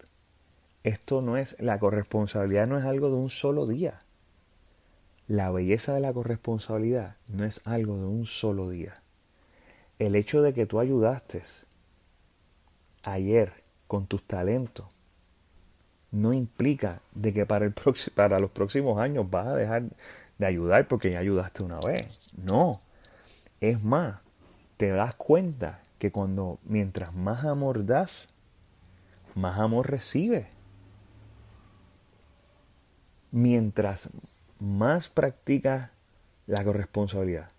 Esto 0.82 1.22
no 1.22 1.36
es, 1.36 1.56
la 1.60 1.78
corresponsabilidad 1.78 2.66
no 2.66 2.76
es 2.76 2.84
algo 2.84 3.08
de 3.08 3.16
un 3.16 3.30
solo 3.30 3.66
día. 3.66 4.00
La 5.28 5.50
belleza 5.50 5.94
de 5.94 6.00
la 6.00 6.12
corresponsabilidad 6.12 7.16
no 7.28 7.44
es 7.44 7.60
algo 7.64 7.96
de 7.98 8.06
un 8.06 8.26
solo 8.26 8.68
día. 8.68 9.02
El 10.00 10.16
hecho 10.16 10.42
de 10.42 10.54
que 10.54 10.66
tú 10.66 10.80
ayudaste 10.80 11.42
ayer 13.04 13.52
con 13.86 14.06
tus 14.06 14.24
talentos 14.24 14.86
no 16.10 16.32
implica 16.32 17.02
de 17.14 17.32
que 17.32 17.46
para, 17.46 17.64
el 17.64 17.74
para 18.14 18.40
los 18.40 18.50
próximos 18.50 18.98
años 18.98 19.30
vas 19.30 19.46
a 19.46 19.54
dejar 19.54 19.84
de 20.38 20.46
ayudar 20.46 20.88
porque 20.88 21.10
ya 21.10 21.18
ayudaste 21.18 21.62
una 21.62 21.80
vez. 21.80 22.20
No. 22.36 22.80
Es 23.60 23.82
más, 23.82 24.20
te 24.76 24.90
das 24.90 25.14
cuenta 25.14 25.80
que 25.98 26.12
cuando 26.12 26.58
mientras 26.64 27.12
más 27.12 27.44
amor 27.44 27.84
das, 27.84 28.28
más 29.34 29.58
amor 29.58 29.90
recibes 29.90 30.46
mientras 33.30 34.10
más 34.58 35.08
practicas 35.08 35.90
la 36.46 36.64
corresponsabilidad, 36.64 37.50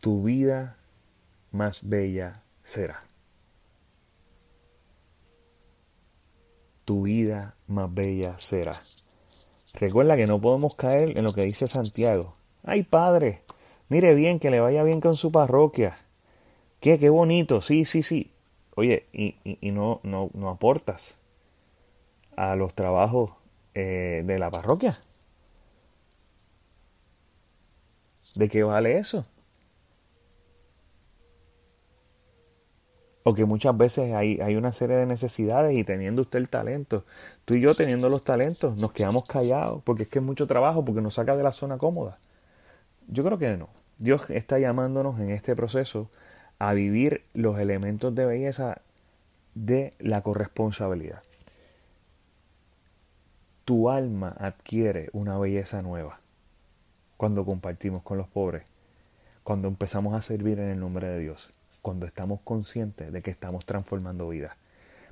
tu 0.00 0.22
vida 0.22 0.76
más 1.52 1.88
bella 1.88 2.42
será. 2.62 3.02
Tu 6.84 7.02
vida 7.02 7.54
más 7.66 7.92
bella 7.92 8.38
será. 8.38 8.72
Recuerda 9.74 10.16
que 10.16 10.26
no 10.26 10.40
podemos 10.40 10.74
caer 10.74 11.16
en 11.16 11.24
lo 11.24 11.32
que 11.32 11.44
dice 11.44 11.66
Santiago. 11.66 12.34
Ay, 12.64 12.82
padre, 12.82 13.42
mire 13.88 14.14
bien, 14.14 14.38
que 14.38 14.50
le 14.50 14.60
vaya 14.60 14.82
bien 14.82 15.00
con 15.00 15.16
su 15.16 15.32
parroquia. 15.32 15.98
Qué, 16.80 16.98
qué 16.98 17.08
bonito, 17.08 17.60
sí, 17.60 17.84
sí, 17.84 18.02
sí. 18.02 18.32
Oye, 18.74 19.06
y, 19.12 19.36
y, 19.44 19.70
no, 19.70 20.00
no, 20.02 20.30
no, 20.34 20.48
aportas 20.48 21.18
a 22.36 22.56
los 22.56 22.74
trabajos 22.74 23.30
eh, 23.74 24.22
de 24.24 24.38
la 24.38 24.50
parroquia. 24.50 24.98
¿De 28.34 28.48
qué 28.48 28.62
vale 28.62 28.98
eso? 28.98 29.26
O 33.24 33.34
que 33.34 33.44
muchas 33.44 33.76
veces 33.76 34.14
hay, 34.14 34.40
hay, 34.40 34.56
una 34.56 34.72
serie 34.72 34.96
de 34.96 35.06
necesidades 35.06 35.74
y 35.76 35.84
teniendo 35.84 36.22
usted 36.22 36.40
el 36.40 36.48
talento, 36.48 37.04
tú 37.44 37.54
y 37.54 37.60
yo 37.60 37.74
teniendo 37.74 38.08
los 38.08 38.24
talentos, 38.24 38.76
nos 38.76 38.92
quedamos 38.92 39.24
callados 39.24 39.80
porque 39.84 40.04
es 40.04 40.08
que 40.08 40.18
es 40.18 40.24
mucho 40.24 40.46
trabajo, 40.46 40.84
porque 40.84 41.00
nos 41.00 41.14
saca 41.14 41.36
de 41.36 41.42
la 41.42 41.52
zona 41.52 41.78
cómoda. 41.78 42.18
Yo 43.08 43.24
creo 43.24 43.38
que 43.38 43.56
no. 43.56 43.68
Dios 43.98 44.30
está 44.30 44.58
llamándonos 44.58 45.20
en 45.20 45.30
este 45.30 45.54
proceso 45.54 46.10
a 46.58 46.72
vivir 46.72 47.24
los 47.34 47.58
elementos 47.58 48.14
de 48.14 48.26
belleza 48.26 48.82
de 49.54 49.94
la 49.98 50.22
corresponsabilidad. 50.22 51.22
Tu 53.64 53.90
alma 53.90 54.34
adquiere 54.38 55.08
una 55.12 55.38
belleza 55.38 55.82
nueva 55.82 56.20
cuando 57.16 57.44
compartimos 57.44 58.02
con 58.02 58.18
los 58.18 58.26
pobres, 58.26 58.64
cuando 59.44 59.68
empezamos 59.68 60.14
a 60.14 60.22
servir 60.22 60.58
en 60.58 60.70
el 60.70 60.80
nombre 60.80 61.08
de 61.08 61.20
Dios, 61.20 61.50
cuando 61.82 62.06
estamos 62.06 62.40
conscientes 62.42 63.12
de 63.12 63.20
que 63.20 63.30
estamos 63.30 63.66
transformando 63.66 64.28
vidas. 64.28 64.56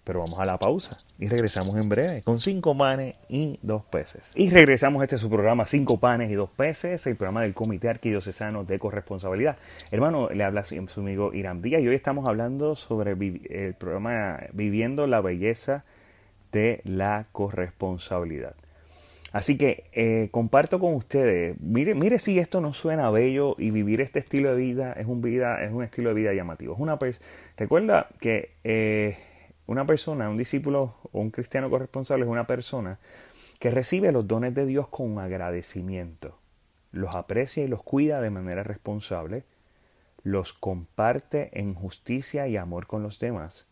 Pero 0.05 0.21
vamos 0.21 0.41
a 0.41 0.47
la 0.47 0.57
pausa 0.57 0.97
y 1.19 1.27
regresamos 1.27 1.75
en 1.75 1.89
breve 1.89 2.23
con 2.23 2.41
cinco 2.41 2.77
panes 2.77 3.17
y 3.29 3.59
dos 3.61 3.85
peces. 3.85 4.31
Y 4.35 4.49
regresamos 4.49 5.03
este 5.03 5.19
su 5.19 5.29
programa 5.29 5.67
Cinco 5.67 6.01
panes 6.01 6.31
y 6.31 6.35
dos 6.35 6.49
peces, 6.49 7.07
el 7.07 7.17
programa 7.17 7.43
del 7.43 7.53
Comité 7.53 7.91
Arquidiocesano 7.91 8.65
de 8.65 8.79
Corresponsabilidad. 8.79 9.59
Hermano, 9.91 10.31
le 10.31 10.43
habla 10.43 10.65
su 10.65 10.75
amigo 10.97 11.35
Irán 11.35 11.61
Díaz 11.61 11.83
y 11.83 11.89
hoy 11.89 11.95
estamos 11.95 12.27
hablando 12.27 12.75
sobre 12.77 13.11
el 13.11 13.75
programa 13.75 14.41
Viviendo 14.55 15.07
la 15.07 15.21
Belleza 15.21 15.85
de 16.51 16.81
la 16.85 17.27
Corresponsabilidad. 17.33 18.55
Así 19.33 19.57
que 19.57 19.85
eh, 19.93 20.29
comparto 20.33 20.81
con 20.81 20.95
ustedes, 20.95 21.61
mire, 21.61 21.95
mire 21.95 22.19
si 22.19 22.39
esto 22.39 22.61
no 22.61 22.73
suena 22.73 23.11
bello 23.11 23.55
y 23.59 23.71
vivir 23.71 24.01
este 24.01 24.19
estilo 24.19 24.51
de 24.51 24.57
vida 24.57 24.93
es 24.95 25.07
un, 25.07 25.21
vida, 25.21 25.63
es 25.63 25.73
un 25.73 25.85
estilo 25.85 26.09
de 26.09 26.15
vida 26.17 26.35
llamativo. 26.35 26.75
Es 26.75 26.81
una 26.81 26.99
recuerda 27.57 28.09
que 28.21 28.57
eh, 28.65 29.19
una 29.67 29.87
persona, 29.87 30.29
un 30.29 30.37
discípulo 30.37 30.97
o 31.13 31.21
un 31.21 31.31
cristiano 31.31 31.71
corresponsable 31.71 32.25
es 32.25 32.31
una 32.31 32.47
persona 32.47 32.99
que 33.61 33.71
recibe 33.71 34.11
los 34.11 34.27
dones 34.27 34.55
de 34.55 34.67
Dios 34.67 34.89
con 34.89 35.19
agradecimiento, 35.21 36.39
los 36.91 37.15
aprecia 37.15 37.63
y 37.63 37.69
los 37.69 37.83
cuida 37.85 38.21
de 38.21 38.31
manera 38.31 38.65
responsable, 38.65 39.45
los 40.25 40.53
comparte 40.53 41.51
en 41.61 41.75
justicia 41.75 42.49
y 42.49 42.57
amor 42.57 42.89
con 42.89 43.03
los 43.05 43.21
demás, 43.21 43.69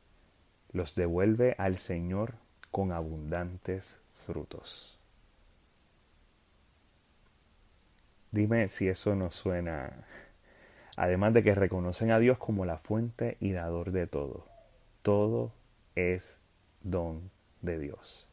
los 0.72 0.94
devuelve 0.94 1.56
al 1.58 1.78
Señor 1.78 2.34
con 2.70 2.92
abundantes 2.92 4.00
frutos. 4.10 4.97
Dime 8.30 8.68
si 8.68 8.88
eso 8.88 9.14
no 9.14 9.30
suena, 9.30 10.04
además 10.96 11.32
de 11.32 11.42
que 11.42 11.54
reconocen 11.54 12.10
a 12.10 12.18
Dios 12.18 12.38
como 12.38 12.66
la 12.66 12.78
fuente 12.78 13.36
y 13.40 13.52
dador 13.52 13.92
de 13.92 14.06
todo. 14.06 14.46
Todo 15.02 15.52
es 15.94 16.38
don 16.82 17.30
de 17.62 17.78
Dios. 17.78 18.28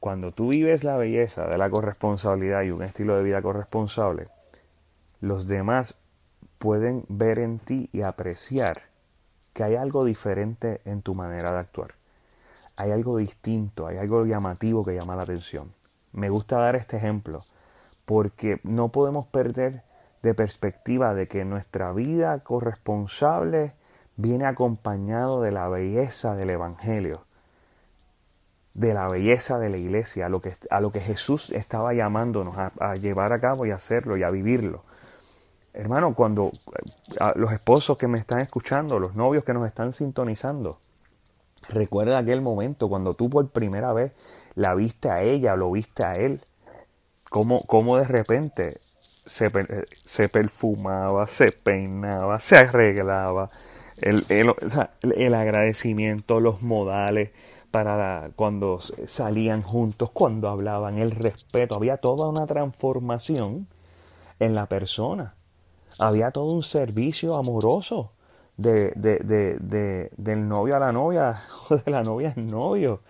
Cuando 0.00 0.32
tú 0.32 0.48
vives 0.48 0.84
la 0.84 0.96
belleza 0.96 1.48
de 1.48 1.58
la 1.58 1.70
corresponsabilidad 1.70 2.62
y 2.62 2.70
un 2.70 2.82
estilo 2.82 3.16
de 3.16 3.24
vida 3.24 3.42
corresponsable, 3.42 4.28
los 5.20 5.48
demás 5.48 5.96
pueden 6.58 7.04
ver 7.08 7.38
en 7.38 7.58
ti 7.58 7.88
y 7.92 8.02
apreciar 8.02 8.82
que 9.54 9.64
hay 9.64 9.74
algo 9.74 10.04
diferente 10.04 10.80
en 10.84 11.02
tu 11.02 11.14
manera 11.14 11.50
de 11.52 11.58
actuar. 11.58 11.94
hay 12.76 12.92
algo 12.92 13.16
distinto, 13.16 13.88
hay 13.88 13.96
algo 13.96 14.24
llamativo 14.24 14.84
que 14.84 14.94
llama 14.94 15.16
la 15.16 15.24
atención. 15.24 15.72
Me 16.12 16.30
gusta 16.30 16.58
dar 16.58 16.76
este 16.76 16.96
ejemplo 16.96 17.44
porque 18.04 18.58
no 18.62 18.88
podemos 18.88 19.26
perder 19.26 19.82
de 20.22 20.34
perspectiva 20.34 21.14
de 21.14 21.28
que 21.28 21.44
nuestra 21.44 21.92
vida 21.92 22.38
corresponsable 22.40 23.74
viene 24.16 24.46
acompañado 24.46 25.42
de 25.42 25.52
la 25.52 25.68
belleza 25.68 26.34
del 26.34 26.50
Evangelio, 26.50 27.24
de 28.74 28.94
la 28.94 29.08
belleza 29.08 29.58
de 29.58 29.68
la 29.68 29.76
iglesia, 29.76 30.26
a 30.26 30.28
lo 30.28 30.40
que, 30.40 30.54
a 30.70 30.80
lo 30.80 30.90
que 30.90 31.00
Jesús 31.00 31.50
estaba 31.50 31.92
llamándonos 31.92 32.56
a, 32.56 32.96
llevar 32.96 33.32
a 33.32 33.40
cabo 33.40 33.66
y 33.66 33.70
hacerlo 33.70 34.16
y 34.16 34.22
a 34.22 34.30
vivirlo. 34.30 34.84
Hermano, 35.72 36.14
cuando 36.14 36.50
los 37.36 37.52
esposos 37.52 37.96
que 37.96 38.08
me 38.08 38.18
están 38.18 38.40
escuchando, 38.40 38.98
los 38.98 39.14
novios 39.14 39.44
que 39.44 39.52
nos 39.52 39.66
están 39.66 39.92
sintonizando, 39.92 40.78
recuerda 41.68 42.18
aquel 42.18 42.40
momento 42.40 42.88
cuando 42.88 43.14
tú 43.14 43.30
por 43.30 43.48
primera 43.50 43.92
vez 43.92 44.12
la 44.54 44.74
viste 44.74 45.10
a 45.10 45.22
ella, 45.22 45.56
lo 45.56 45.70
viste 45.70 46.04
a 46.04 46.14
él, 46.14 46.40
cómo, 47.30 47.60
cómo 47.62 47.96
de 47.96 48.04
repente 48.04 48.78
se, 49.26 49.50
se, 50.04 50.28
perfumaba, 50.28 51.26
se 51.26 51.52
peinaba, 51.52 52.38
se 52.38 52.56
arreglaba, 52.56 53.50
el, 53.98 54.24
el, 54.28 54.54
el 55.16 55.34
agradecimiento, 55.34 56.40
los 56.40 56.62
modales, 56.62 57.30
para 57.70 58.30
cuando 58.34 58.78
salían 58.80 59.62
juntos, 59.62 60.10
cuando 60.10 60.48
hablaban, 60.48 60.98
el 60.98 61.10
respeto, 61.10 61.74
había 61.74 61.98
toda 61.98 62.28
una 62.28 62.46
transformación 62.46 63.66
en 64.40 64.54
la 64.54 64.66
persona, 64.66 65.34
había 65.98 66.30
todo 66.30 66.52
un 66.52 66.62
servicio 66.62 67.36
amoroso 67.36 68.12
de, 68.58 68.92
de, 68.96 69.18
de, 69.60 70.10
del 70.16 70.46
novio 70.46 70.76
a 70.76 70.78
la 70.78 70.92
novia, 70.92 71.40
o 71.70 71.76
de 71.76 71.90
la 71.90 72.02
novia 72.02 72.34
al 72.36 72.46
novio, 72.46 73.00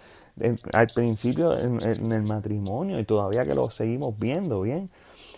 al 0.73 0.87
principio 0.95 1.59
en, 1.59 2.13
el 2.13 2.23
matrimonio 2.23 3.01
y 3.01 3.05
todavía 3.05 3.43
que 3.43 3.55
lo 3.55 3.71
seguimos 3.71 4.17
viendo, 4.17 4.61
¿bien? 4.63 4.89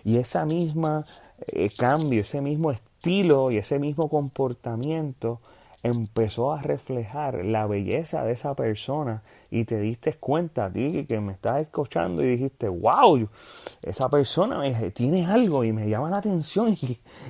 Y 0.05 0.19
esa 0.19 0.45
misma 0.45 1.05
eh, 1.47 1.71
cambio, 1.75 2.21
ese 2.21 2.43
mismo 2.43 2.71
estilo 2.71 3.51
y 3.51 3.57
ese 3.57 3.79
mismo 3.79 4.11
comportamiento 4.11 5.41
empezó 5.83 6.53
a 6.53 6.61
reflejar 6.61 7.45
la 7.45 7.67
belleza 7.67 8.25
de 8.25 8.33
esa 8.33 8.55
persona 8.55 9.23
y 9.51 9.65
te 9.65 9.79
diste 9.81 10.15
cuenta 10.15 10.67
a 10.67 10.73
ti 10.73 11.07
que 11.09 11.21
me 11.21 11.33
estás 11.33 11.63
escuchando 11.63 12.23
y 12.23 12.29
dijiste, 12.29 12.69
wow, 12.69 13.29
esa 13.83 14.09
persona 14.09 14.63
tiene 14.93 15.27
algo 15.27 15.65
y 15.65 15.73
me 15.73 15.89
llama 15.89 16.11
la 16.11 16.19
atención 16.19 16.75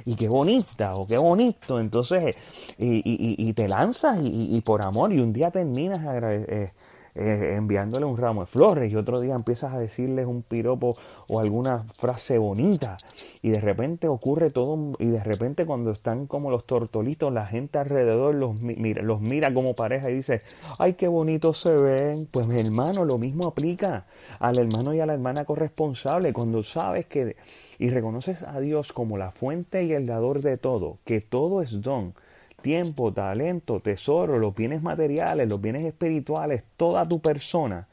y, 0.05 0.15
qué 0.17 0.29
bonita 0.29 0.97
o 0.97 1.07
qué 1.07 1.17
bonito. 1.17 1.81
Entonces, 1.81 2.37
y, 2.77 3.53
te 3.53 3.69
lanzas 3.69 4.19
y, 4.23 4.61
por 4.63 4.85
amor 4.85 5.13
y 5.13 5.21
un 5.21 5.33
día 5.33 5.51
terminas 5.51 6.01
eh, 6.23 6.73
eh, 7.15 7.55
enviándole 7.57 8.05
un 8.05 8.17
ramo 8.17 8.43
de 8.43 8.47
flores 8.47 8.93
y 8.93 8.97
otro 8.97 9.21
día 9.21 9.35
empiezas 9.35 9.75
a 9.75 9.79
decirles 9.79 10.27
un 10.27 10.43
piropo 10.43 10.97
o 11.27 11.41
alguna 11.41 11.85
frase 11.93 12.39
bonita 12.39 12.97
y 13.43 13.51
de 13.51 13.61
repente 13.61 14.07
ocurre 14.07 14.51
todo 14.51 14.93
y 14.99 15.07
de 15.07 15.23
repente 15.23 15.67
cuando 15.67 15.91
están 15.91 16.27
como 16.27 16.51
los 16.51 16.67
tortolitos 16.67 17.33
la 17.33 17.47
gente 17.47 17.79
alrededor 17.79 18.35
los 18.35 18.61
mira, 18.61 19.03
los 19.03 19.21
mira 19.21 19.53
como 19.53 19.75
pareja 19.75 20.11
y 20.11 20.15
dice 20.15 20.43
ay 20.79 20.95
qué 20.95 21.09
bonitos 21.09 21.61
se 21.61 21.75
ven 21.75 22.29
pues 22.31 22.47
mi 22.47 22.61
hermano 22.61 23.05
lo 23.05 23.19
mismo 23.19 23.49
aplica 23.49 24.07
al 24.39 24.59
hermano 24.59 24.95
y 24.95 25.01
a 25.01 25.07
la 25.07 25.15
hermana 25.15 25.45
corresponsable 25.45 26.33
cuando 26.33 26.63
sabes 26.63 27.07
que 27.07 27.37
y 27.79 27.91
reconoces 27.91 28.43
a 28.43 28.61
Dios 28.61 28.93
como 28.93 29.19
la 29.19 29.31
fuente 29.31 29.85
y 29.85 29.93
el 29.93 30.07
dador 30.07 30.43
de 30.43 30.59
todo 30.59 30.99
que 31.05 31.21
todo 31.21 31.63
es 31.63 31.83
don 31.83 32.15
tiempo, 32.61 33.13
talento, 33.13 33.81
tesoro, 33.81 34.39
los 34.39 34.55
bienes 34.55 34.83
materiales, 34.83 35.49
los 35.49 35.61
bienes 35.61 35.85
espirituales, 35.85 36.65
toda 36.77 37.07
tu 37.09 37.21
persona. 37.21 37.89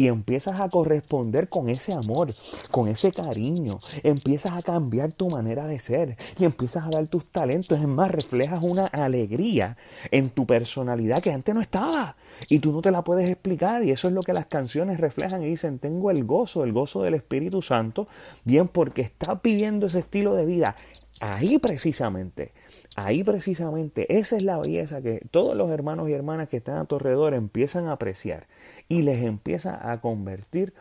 Y 0.00 0.06
empiezas 0.06 0.58
a 0.60 0.70
corresponder 0.70 1.50
con 1.50 1.68
ese 1.68 1.92
amor, 1.92 2.32
con 2.70 2.88
ese 2.88 3.12
cariño. 3.12 3.78
Empiezas 4.02 4.52
a 4.52 4.62
cambiar 4.62 5.12
tu 5.12 5.28
manera 5.28 5.66
de 5.66 5.78
ser 5.78 6.16
y 6.38 6.46
empiezas 6.46 6.86
a 6.86 6.88
dar 6.88 7.06
tus 7.06 7.26
talentos. 7.26 7.78
Es 7.78 7.86
más, 7.86 8.10
reflejas 8.10 8.62
una 8.62 8.86
alegría 8.86 9.76
en 10.10 10.30
tu 10.30 10.46
personalidad 10.46 11.22
que 11.22 11.32
antes 11.32 11.54
no 11.54 11.60
estaba. 11.60 12.16
Y 12.48 12.60
tú 12.60 12.72
no 12.72 12.80
te 12.80 12.90
la 12.90 13.04
puedes 13.04 13.28
explicar. 13.28 13.84
Y 13.84 13.90
eso 13.90 14.08
es 14.08 14.14
lo 14.14 14.22
que 14.22 14.32
las 14.32 14.46
canciones 14.46 15.00
reflejan 15.00 15.42
y 15.42 15.48
dicen, 15.48 15.78
tengo 15.78 16.10
el 16.10 16.24
gozo, 16.24 16.64
el 16.64 16.72
gozo 16.72 17.02
del 17.02 17.12
Espíritu 17.12 17.60
Santo. 17.60 18.08
Bien, 18.42 18.68
porque 18.68 19.02
estás 19.02 19.42
viviendo 19.42 19.84
ese 19.84 19.98
estilo 19.98 20.34
de 20.34 20.46
vida. 20.46 20.76
Ahí 21.20 21.58
precisamente 21.58 22.52
Ahí 22.96 23.22
precisamente 23.22 24.18
esa 24.18 24.36
es 24.36 24.42
la 24.42 24.58
belleza 24.58 25.00
que 25.00 25.22
todos 25.30 25.56
los 25.56 25.70
hermanos 25.70 26.08
y 26.08 26.12
hermanas 26.12 26.48
que 26.48 26.56
están 26.56 26.76
a 26.76 26.86
tu 26.86 26.96
alrededor 26.96 27.34
empiezan 27.34 27.86
a 27.86 27.92
apreciar 27.92 28.48
y 28.88 29.02
les 29.02 29.22
empieza 29.22 29.92
a 29.92 30.00
convertir 30.00 30.74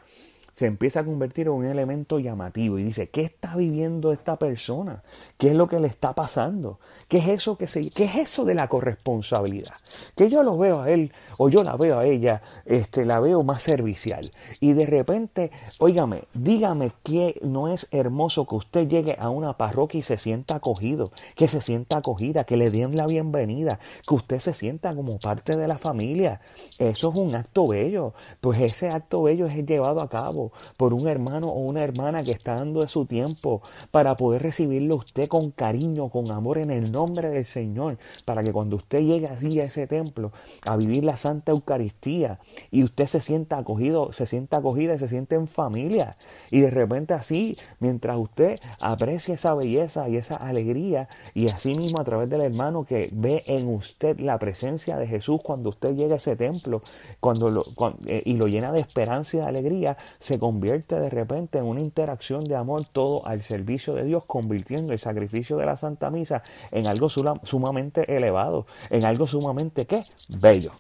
se 0.60 0.66
empieza 0.66 1.00
a 1.00 1.06
convertir 1.06 1.48
en 1.48 1.54
un 1.54 1.66
elemento 1.66 2.20
llamativo 2.20 2.78
y 2.78 2.84
dice, 2.84 3.08
¿qué 3.08 3.22
está 3.22 3.56
viviendo 3.56 4.12
esta 4.12 4.36
persona? 4.36 5.04
¿Qué 5.38 5.48
es 5.48 5.54
lo 5.54 5.70
que 5.70 5.80
le 5.80 5.88
está 5.88 6.14
pasando? 6.14 6.80
¿Qué 7.08 7.20
es 7.20 7.30
eso 7.30 7.58
que 7.58 7.66
se, 7.66 7.90
qué 7.92 8.04
es 8.04 8.16
eso 8.18 8.44
de 8.44 8.56
la 8.56 8.68
corresponsabilidad? 8.68 9.74
Que 10.18 10.30
yo 10.30 10.44
lo 10.44 10.58
veo 10.58 10.82
a 10.82 10.92
él 10.92 11.14
o 11.38 11.48
yo 11.48 11.64
la 11.64 11.78
veo 11.78 12.00
a 12.00 12.06
ella, 12.06 12.42
este 12.66 13.06
la 13.06 13.22
veo 13.22 13.42
más 13.42 13.62
servicial 13.62 14.30
y 14.60 14.74
de 14.74 14.86
repente, 14.86 15.50
óigame, 15.78 16.26
dígame 16.34 16.92
que 17.04 17.40
no 17.42 17.70
es 17.70 17.88
hermoso 17.92 18.46
que 18.46 18.56
usted 18.56 18.90
llegue 18.90 19.16
a 19.18 19.30
una 19.30 19.56
parroquia 19.56 20.02
y 20.02 20.04
se 20.04 20.18
sienta 20.18 20.58
acogido, 20.58 21.10
que 21.38 21.48
se 21.48 21.62
sienta 21.62 22.00
acogida, 22.00 22.44
que 22.44 22.58
le 22.58 22.70
den 22.70 22.98
la 22.98 23.08
bienvenida, 23.08 23.80
que 24.06 24.14
usted 24.14 24.40
se 24.40 24.54
sienta 24.54 24.94
como 24.94 25.20
parte 25.20 25.56
de 25.56 25.70
la 25.70 25.78
familia. 25.78 26.42
Eso 26.78 27.14
es 27.14 27.18
un 27.18 27.34
acto 27.34 27.70
bello, 27.70 28.14
pues 28.42 28.60
ese 28.60 28.90
acto 28.90 29.24
bello 29.24 29.46
es 29.46 29.56
llevado 29.66 30.02
a 30.02 30.10
cabo 30.10 30.49
por 30.78 30.94
un 30.94 31.08
hermano 31.08 31.48
o 31.48 31.60
una 31.60 31.84
hermana 31.84 32.24
que 32.24 32.32
está 32.32 32.56
dando 32.56 32.82
de 32.82 32.88
su 32.88 33.06
tiempo 33.06 33.62
para 33.92 34.16
poder 34.16 34.44
recibirlo 34.44 34.96
usted 34.96 35.28
con 35.28 35.52
cariño, 35.52 36.10
con 36.10 36.32
amor 36.32 36.58
en 36.58 36.72
el 36.72 36.92
nombre 36.92 37.30
del 37.30 37.46
Señor, 37.46 37.98
para 38.26 38.44
que 38.44 38.52
cuando 38.52 38.76
usted 38.78 39.00
llegue 39.02 39.28
así 39.28 39.60
a 39.60 39.66
ese 39.66 39.88
templo 39.88 40.32
a 40.68 40.78
vivir 40.78 41.04
la 41.04 41.18
Santa 41.18 41.52
Eucaristía 41.52 42.40
y 42.72 42.84
usted 42.84 43.08
se 43.08 43.22
sienta 43.22 43.58
acogido, 43.58 44.14
se 44.14 44.26
sienta 44.26 44.58
acogida 44.58 44.96
y 44.96 45.00
se 45.00 45.08
siente 45.08 45.36
en 45.36 45.48
familia. 45.48 46.16
Y 46.52 46.62
de 46.62 46.72
repente 46.72 47.14
así, 47.14 47.58
mientras 47.80 48.18
usted 48.18 48.60
aprecia 48.80 49.36
esa 49.36 49.54
belleza 49.54 50.10
y 50.10 50.18
esa 50.18 50.36
alegría 50.36 51.08
y 51.34 51.48
así 51.50 51.76
mismo 51.76 52.00
a 52.02 52.04
través 52.04 52.30
del 52.30 52.42
hermano 52.42 52.86
que 52.86 53.10
ve 53.14 53.44
en 53.48 53.68
usted 53.68 54.20
la 54.20 54.38
presencia 54.40 54.98
de 54.98 55.08
Jesús 55.08 55.42
cuando 55.44 55.70
usted 55.70 55.96
llega 55.96 56.16
a 56.16 56.18
ese 56.18 56.36
templo 56.36 56.82
cuando 57.20 57.50
lo, 57.50 57.64
eh, 58.06 58.24
y 58.26 58.34
lo 58.34 58.48
llena 58.48 58.72
de 58.72 58.80
esperanza 58.80 59.38
y 59.38 59.40
de 59.40 59.48
alegría, 59.48 59.98
se 60.20 60.39
convierte 60.40 61.00
de 61.00 61.10
repente 61.10 61.58
en 61.58 61.66
una 61.66 61.82
interacción 61.82 62.42
de 62.42 62.56
amor 62.56 62.86
todo 62.86 63.26
al 63.28 63.42
servicio 63.42 63.94
de 63.94 64.06
Dios, 64.06 64.24
convirtiendo 64.26 64.94
el 64.94 65.00
sacrificio 65.00 65.58
de 65.58 65.66
la 65.66 65.78
Santa 65.78 66.10
Misa 66.10 66.42
en 66.72 66.88
algo 66.88 67.10
sumamente 67.10 68.16
elevado, 68.16 68.66
en 68.90 69.06
algo 69.06 69.28
sumamente 69.28 69.86
¿qué? 69.86 70.04
Bello. 70.30 70.72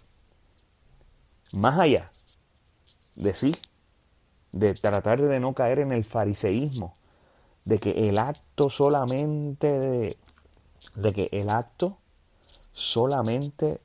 Más 1.53 1.79
allá 1.79 2.11
de 3.15 3.33
sí, 3.33 3.55
de 4.51 4.73
tratar 4.73 5.21
de 5.21 5.39
no 5.39 5.53
caer 5.53 5.79
en 5.79 5.91
el 5.91 6.03
fariseísmo, 6.03 6.93
de 7.65 7.79
que 7.79 8.09
el 8.09 8.17
acto 8.17 8.69
solamente 8.69 9.77
de, 9.79 10.17
de 10.95 11.13
que 11.13 11.29
el 11.31 11.49
acto 11.49 11.97
solamente 12.71 13.81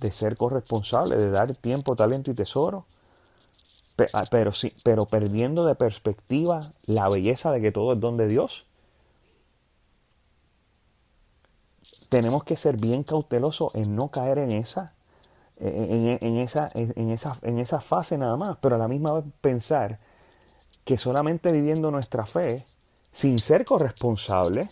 de 0.00 0.10
ser 0.10 0.36
corresponsable, 0.36 1.16
de 1.16 1.30
dar 1.30 1.54
tiempo, 1.54 1.96
talento 1.96 2.30
y 2.30 2.34
tesoro, 2.34 2.86
pero, 3.96 4.52
sí, 4.52 4.74
pero 4.82 5.06
perdiendo 5.06 5.64
de 5.66 5.74
perspectiva 5.74 6.72
la 6.84 7.08
belleza 7.08 7.52
de 7.52 7.60
que 7.60 7.72
todo 7.72 7.92
es 7.92 8.00
don 8.00 8.16
de 8.16 8.26
Dios. 8.26 8.66
Tenemos 12.08 12.44
que 12.44 12.56
ser 12.56 12.76
bien 12.76 13.02
cautelosos 13.02 13.74
en 13.74 13.94
no 13.94 14.10
caer 14.10 14.38
en 14.38 14.50
esa, 14.50 14.94
en, 15.58 16.36
esa, 16.38 16.70
en, 16.74 17.10
esa, 17.10 17.38
en 17.42 17.58
esa 17.58 17.80
fase 17.80 18.18
nada 18.18 18.36
más, 18.36 18.56
pero 18.60 18.76
a 18.76 18.78
la 18.78 18.88
misma 18.88 19.12
vez 19.14 19.24
pensar 19.40 19.98
que 20.84 20.98
solamente 20.98 21.52
viviendo 21.52 21.90
nuestra 21.90 22.26
fe, 22.26 22.64
sin 23.10 23.38
ser 23.38 23.64
corresponsable, 23.64 24.68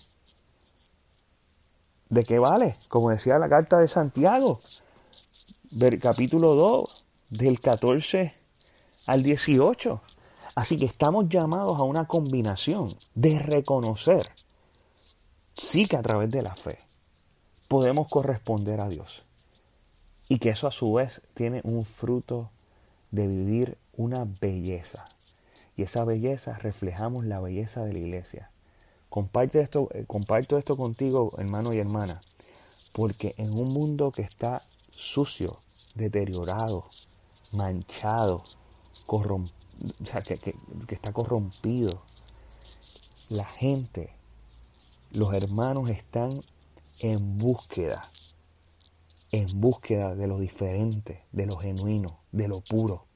¿de 2.11 2.25
qué 2.25 2.39
vale? 2.39 2.77
Como 2.89 3.11
decía 3.11 3.39
la 3.39 3.49
carta 3.49 3.79
de 3.79 3.89
Santiago, 3.89 4.61
capítulo 6.01 6.55
2, 6.55 7.07
del 7.31 7.61
14 7.61 8.42
al 9.07 9.23
18. 9.23 10.01
Así 10.55 10.77
que 10.77 10.85
estamos 10.85 11.29
llamados 11.29 11.79
a 11.79 11.85
una 11.85 12.07
combinación 12.07 12.95
de 13.15 13.39
reconocer, 13.39 14.23
sí 15.55 15.87
que 15.87 15.97
a 15.97 16.03
través 16.03 16.31
de 16.31 16.43
la 16.43 16.55
fe 16.55 16.79
podemos 17.69 18.09
corresponder 18.09 18.81
a 18.81 18.89
Dios. 18.89 19.25
Y 20.29 20.39
que 20.39 20.51
eso 20.51 20.67
a 20.67 20.73
su 20.73 20.93
vez 20.93 21.23
tiene 21.35 21.61
un 21.65 21.85
fruto 21.85 22.51
de 23.11 23.27
vivir 23.27 23.79
una 23.97 24.27
belleza. 24.41 25.05
Y 25.77 25.83
esa 25.83 26.05
belleza 26.05 26.59
reflejamos 26.59 27.25
la 27.25 27.41
belleza 27.41 27.85
de 27.85 27.95
la 27.95 27.99
iglesia. 27.99 28.51
Comparte 29.09 29.61
esto, 29.61 29.89
eh, 29.93 30.05
comparto 30.07 30.59
esto 30.59 30.77
contigo, 30.77 31.33
hermano 31.39 31.73
y 31.73 31.79
hermana, 31.79 32.21
porque 32.93 33.35
en 33.37 33.53
un 33.53 33.69
mundo 33.69 34.11
que 34.11 34.23
está 34.23 34.63
sucio, 34.91 35.59
deteriorado, 35.95 36.87
manchado, 37.53 38.45
que, 39.07 40.55
que 40.87 40.95
está 40.95 41.13
corrompido. 41.13 42.03
La 43.29 43.45
gente, 43.45 44.15
los 45.13 45.33
hermanos 45.35 45.91
están 45.91 46.31
en 47.01 47.39
búsqueda, 47.39 48.03
en 49.31 49.47
búsqueda 49.61 50.15
de 50.15 50.27
lo 50.27 50.39
diferente, 50.39 51.25
de 51.33 51.47
lo 51.47 51.57
genuino, 51.57 52.21
de 52.33 52.49
lo 52.49 52.61
puro. 52.61 53.07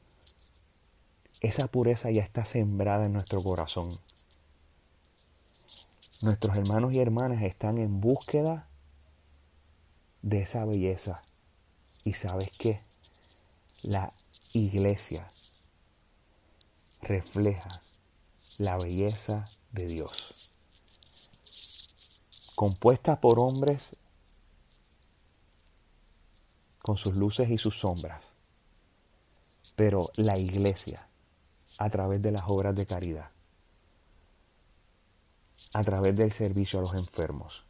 Esa 1.40 1.68
pureza 1.68 2.11
ya 2.11 2.22
está 2.22 2.44
sembrada 2.44 3.05
en 3.05 3.12
nuestro 3.12 3.42
corazón. 3.42 3.99
Nuestros 6.22 6.57
hermanos 6.57 6.92
y 6.94 6.99
hermanas 6.99 7.42
están 7.42 7.79
en 7.79 8.01
búsqueda 8.01 8.68
de 10.22 10.40
esa 10.40 10.64
belleza. 10.64 11.22
Y 12.05 12.14
sabes 12.14 12.51
qué? 12.59 12.81
La 13.83 14.12
iglesia 14.55 15.29
refleja 17.03 17.83
la 18.59 18.77
belleza 18.77 19.45
de 19.73 19.87
Dios. 19.87 20.51
Compuesta 22.55 23.21
por 23.21 23.39
hombres 23.39 23.97
con 26.81 26.97
sus 26.97 27.17
luces 27.17 27.51
y 27.51 27.59
sus 27.59 27.79
sombras. 27.79 28.33
Pero 29.75 30.11
la 30.15 30.39
iglesia, 30.39 31.09
a 31.79 31.91
través 31.91 32.23
de 32.23 32.33
las 32.33 32.45
obras 32.47 32.75
de 32.75 32.87
caridad, 32.87 33.31
a 35.75 35.85
través 35.85 36.17
del 36.17 36.33
servicio 36.33 36.79
a 36.79 36.83
los 36.83 36.95
enfermos, 36.95 37.67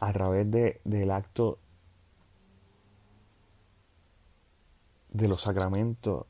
a 0.00 0.12
través 0.12 0.50
de, 0.50 0.80
del 0.84 1.10
acto 1.10 1.58
de 5.16 5.28
los 5.28 5.42
sacramentos 5.42 6.26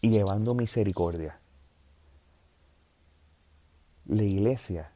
y 0.00 0.10
llevando 0.10 0.54
misericordia. 0.54 1.40
La 4.06 4.24
iglesia 4.24 4.92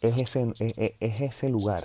es 0.00 0.16
ese, 0.18 0.52
es 1.00 1.20
ese 1.20 1.48
lugar 1.48 1.82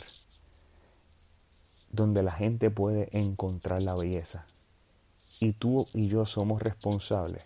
donde 1.89 2.21
la 2.21 2.31
gente 2.31 2.69
puede 2.69 3.09
encontrar 3.17 3.81
la 3.81 3.95
belleza. 3.95 4.45
Y 5.39 5.53
tú 5.53 5.87
y 5.93 6.07
yo 6.07 6.25
somos 6.25 6.61
responsables 6.61 7.43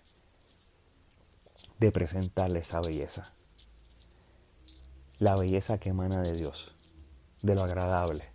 de 1.80 1.91
presentarle 1.91 2.60
esa 2.60 2.82
belleza. 2.82 3.32
La 5.19 5.36
belleza 5.36 5.78
que 5.78 5.89
emana 5.89 6.21
de 6.21 6.34
Dios, 6.34 6.76
de 7.41 7.56
lo 7.56 7.63
agradable, 7.63 8.35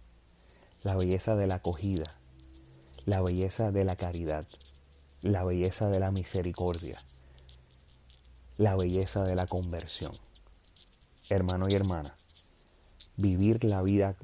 la 0.83 0.95
belleza 0.95 1.37
de 1.37 1.47
la 1.47 1.57
acogida, 1.57 2.05
la 3.05 3.21
belleza 3.21 3.71
de 3.71 3.85
la 3.85 3.97
caridad, 3.97 4.47
la 5.21 5.45
belleza 5.45 5.89
de 5.89 6.01
la 6.01 6.11
misericordia, 6.11 6.99
la 8.57 8.77
belleza 8.77 9.23
de 9.25 9.35
la 9.35 9.47
conversión. 9.47 10.13
Hermano 11.29 11.67
y 11.69 11.75
hermana, 11.75 12.17
vivir 13.17 13.65
la 13.65 13.83
vida 13.83 14.17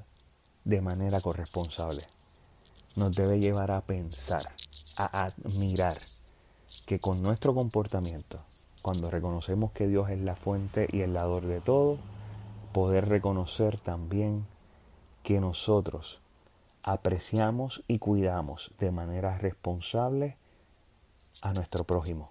de 0.65 0.81
manera 0.81 1.21
corresponsable 1.21 2.07
nos 2.97 3.15
debe 3.15 3.39
llevar 3.39 3.71
a 3.71 3.83
pensar, 3.83 4.43
a 4.97 5.27
admirar 5.27 5.99
que 6.87 6.99
con 6.99 7.23
nuestro 7.23 7.55
comportamiento, 7.55 8.41
cuando 8.81 9.11
reconocemos 9.11 9.73
que 9.73 9.87
Dios 9.87 10.09
es 10.09 10.21
la 10.21 10.37
fuente 10.37 10.89
y 10.91 11.03
el 11.03 11.13
dador 11.13 11.45
de 11.45 11.61
todo, 11.61 11.99
poder 12.73 13.09
reconocer 13.09 13.79
también 13.79 14.47
que 15.23 15.41
nosotros 15.41 16.21
apreciamos 16.87 17.83
y 17.89 17.99
cuidamos 17.99 18.73
de 18.79 18.93
manera 18.93 19.37
responsable 19.37 20.39
a 21.43 21.53
nuestro 21.53 21.83
prójimo 21.83 22.31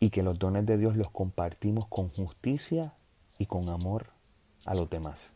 y 0.00 0.08
que 0.08 0.22
los 0.22 0.38
dones 0.38 0.64
de 0.64 0.78
Dios 0.78 0.96
los 0.96 1.10
compartimos 1.10 1.84
con 1.86 2.08
justicia 2.08 2.94
y 3.38 3.44
con 3.44 3.68
amor 3.68 4.06
a 4.64 4.74
los 4.74 4.88
demás. 4.88 5.32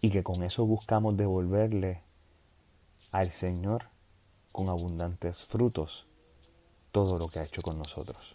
Y 0.00 0.10
que 0.10 0.22
con 0.22 0.42
eso 0.42 0.64
buscamos 0.64 1.14
devolverle 1.16 2.02
al 3.12 3.30
Señor 3.30 3.90
con 4.50 4.70
abundantes 4.70 5.42
frutos 5.42 6.06
todo 6.90 7.18
lo 7.18 7.28
que 7.28 7.40
ha 7.40 7.44
hecho 7.44 7.60
con 7.60 7.76
nosotros. 7.76 8.34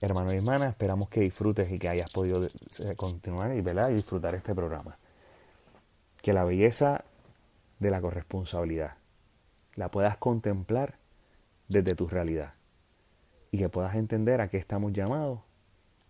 Hermano 0.00 0.32
y 0.32 0.36
hermana, 0.36 0.68
esperamos 0.68 1.10
que 1.10 1.20
disfrutes 1.20 1.70
y 1.70 1.78
que 1.78 1.90
hayas 1.90 2.10
podido 2.10 2.42
eh, 2.42 2.50
continuar 2.96 3.54
y, 3.54 3.58
y 3.58 3.94
disfrutar 3.94 4.34
este 4.34 4.54
programa 4.54 4.98
que 6.26 6.32
la 6.32 6.42
belleza 6.42 7.04
de 7.78 7.88
la 7.88 8.00
corresponsabilidad 8.00 8.94
la 9.76 9.92
puedas 9.92 10.16
contemplar 10.16 10.98
desde 11.68 11.94
tu 11.94 12.08
realidad 12.08 12.54
y 13.52 13.58
que 13.58 13.68
puedas 13.68 13.94
entender 13.94 14.40
a 14.40 14.48
qué 14.48 14.56
estamos 14.56 14.92
llamados, 14.92 15.38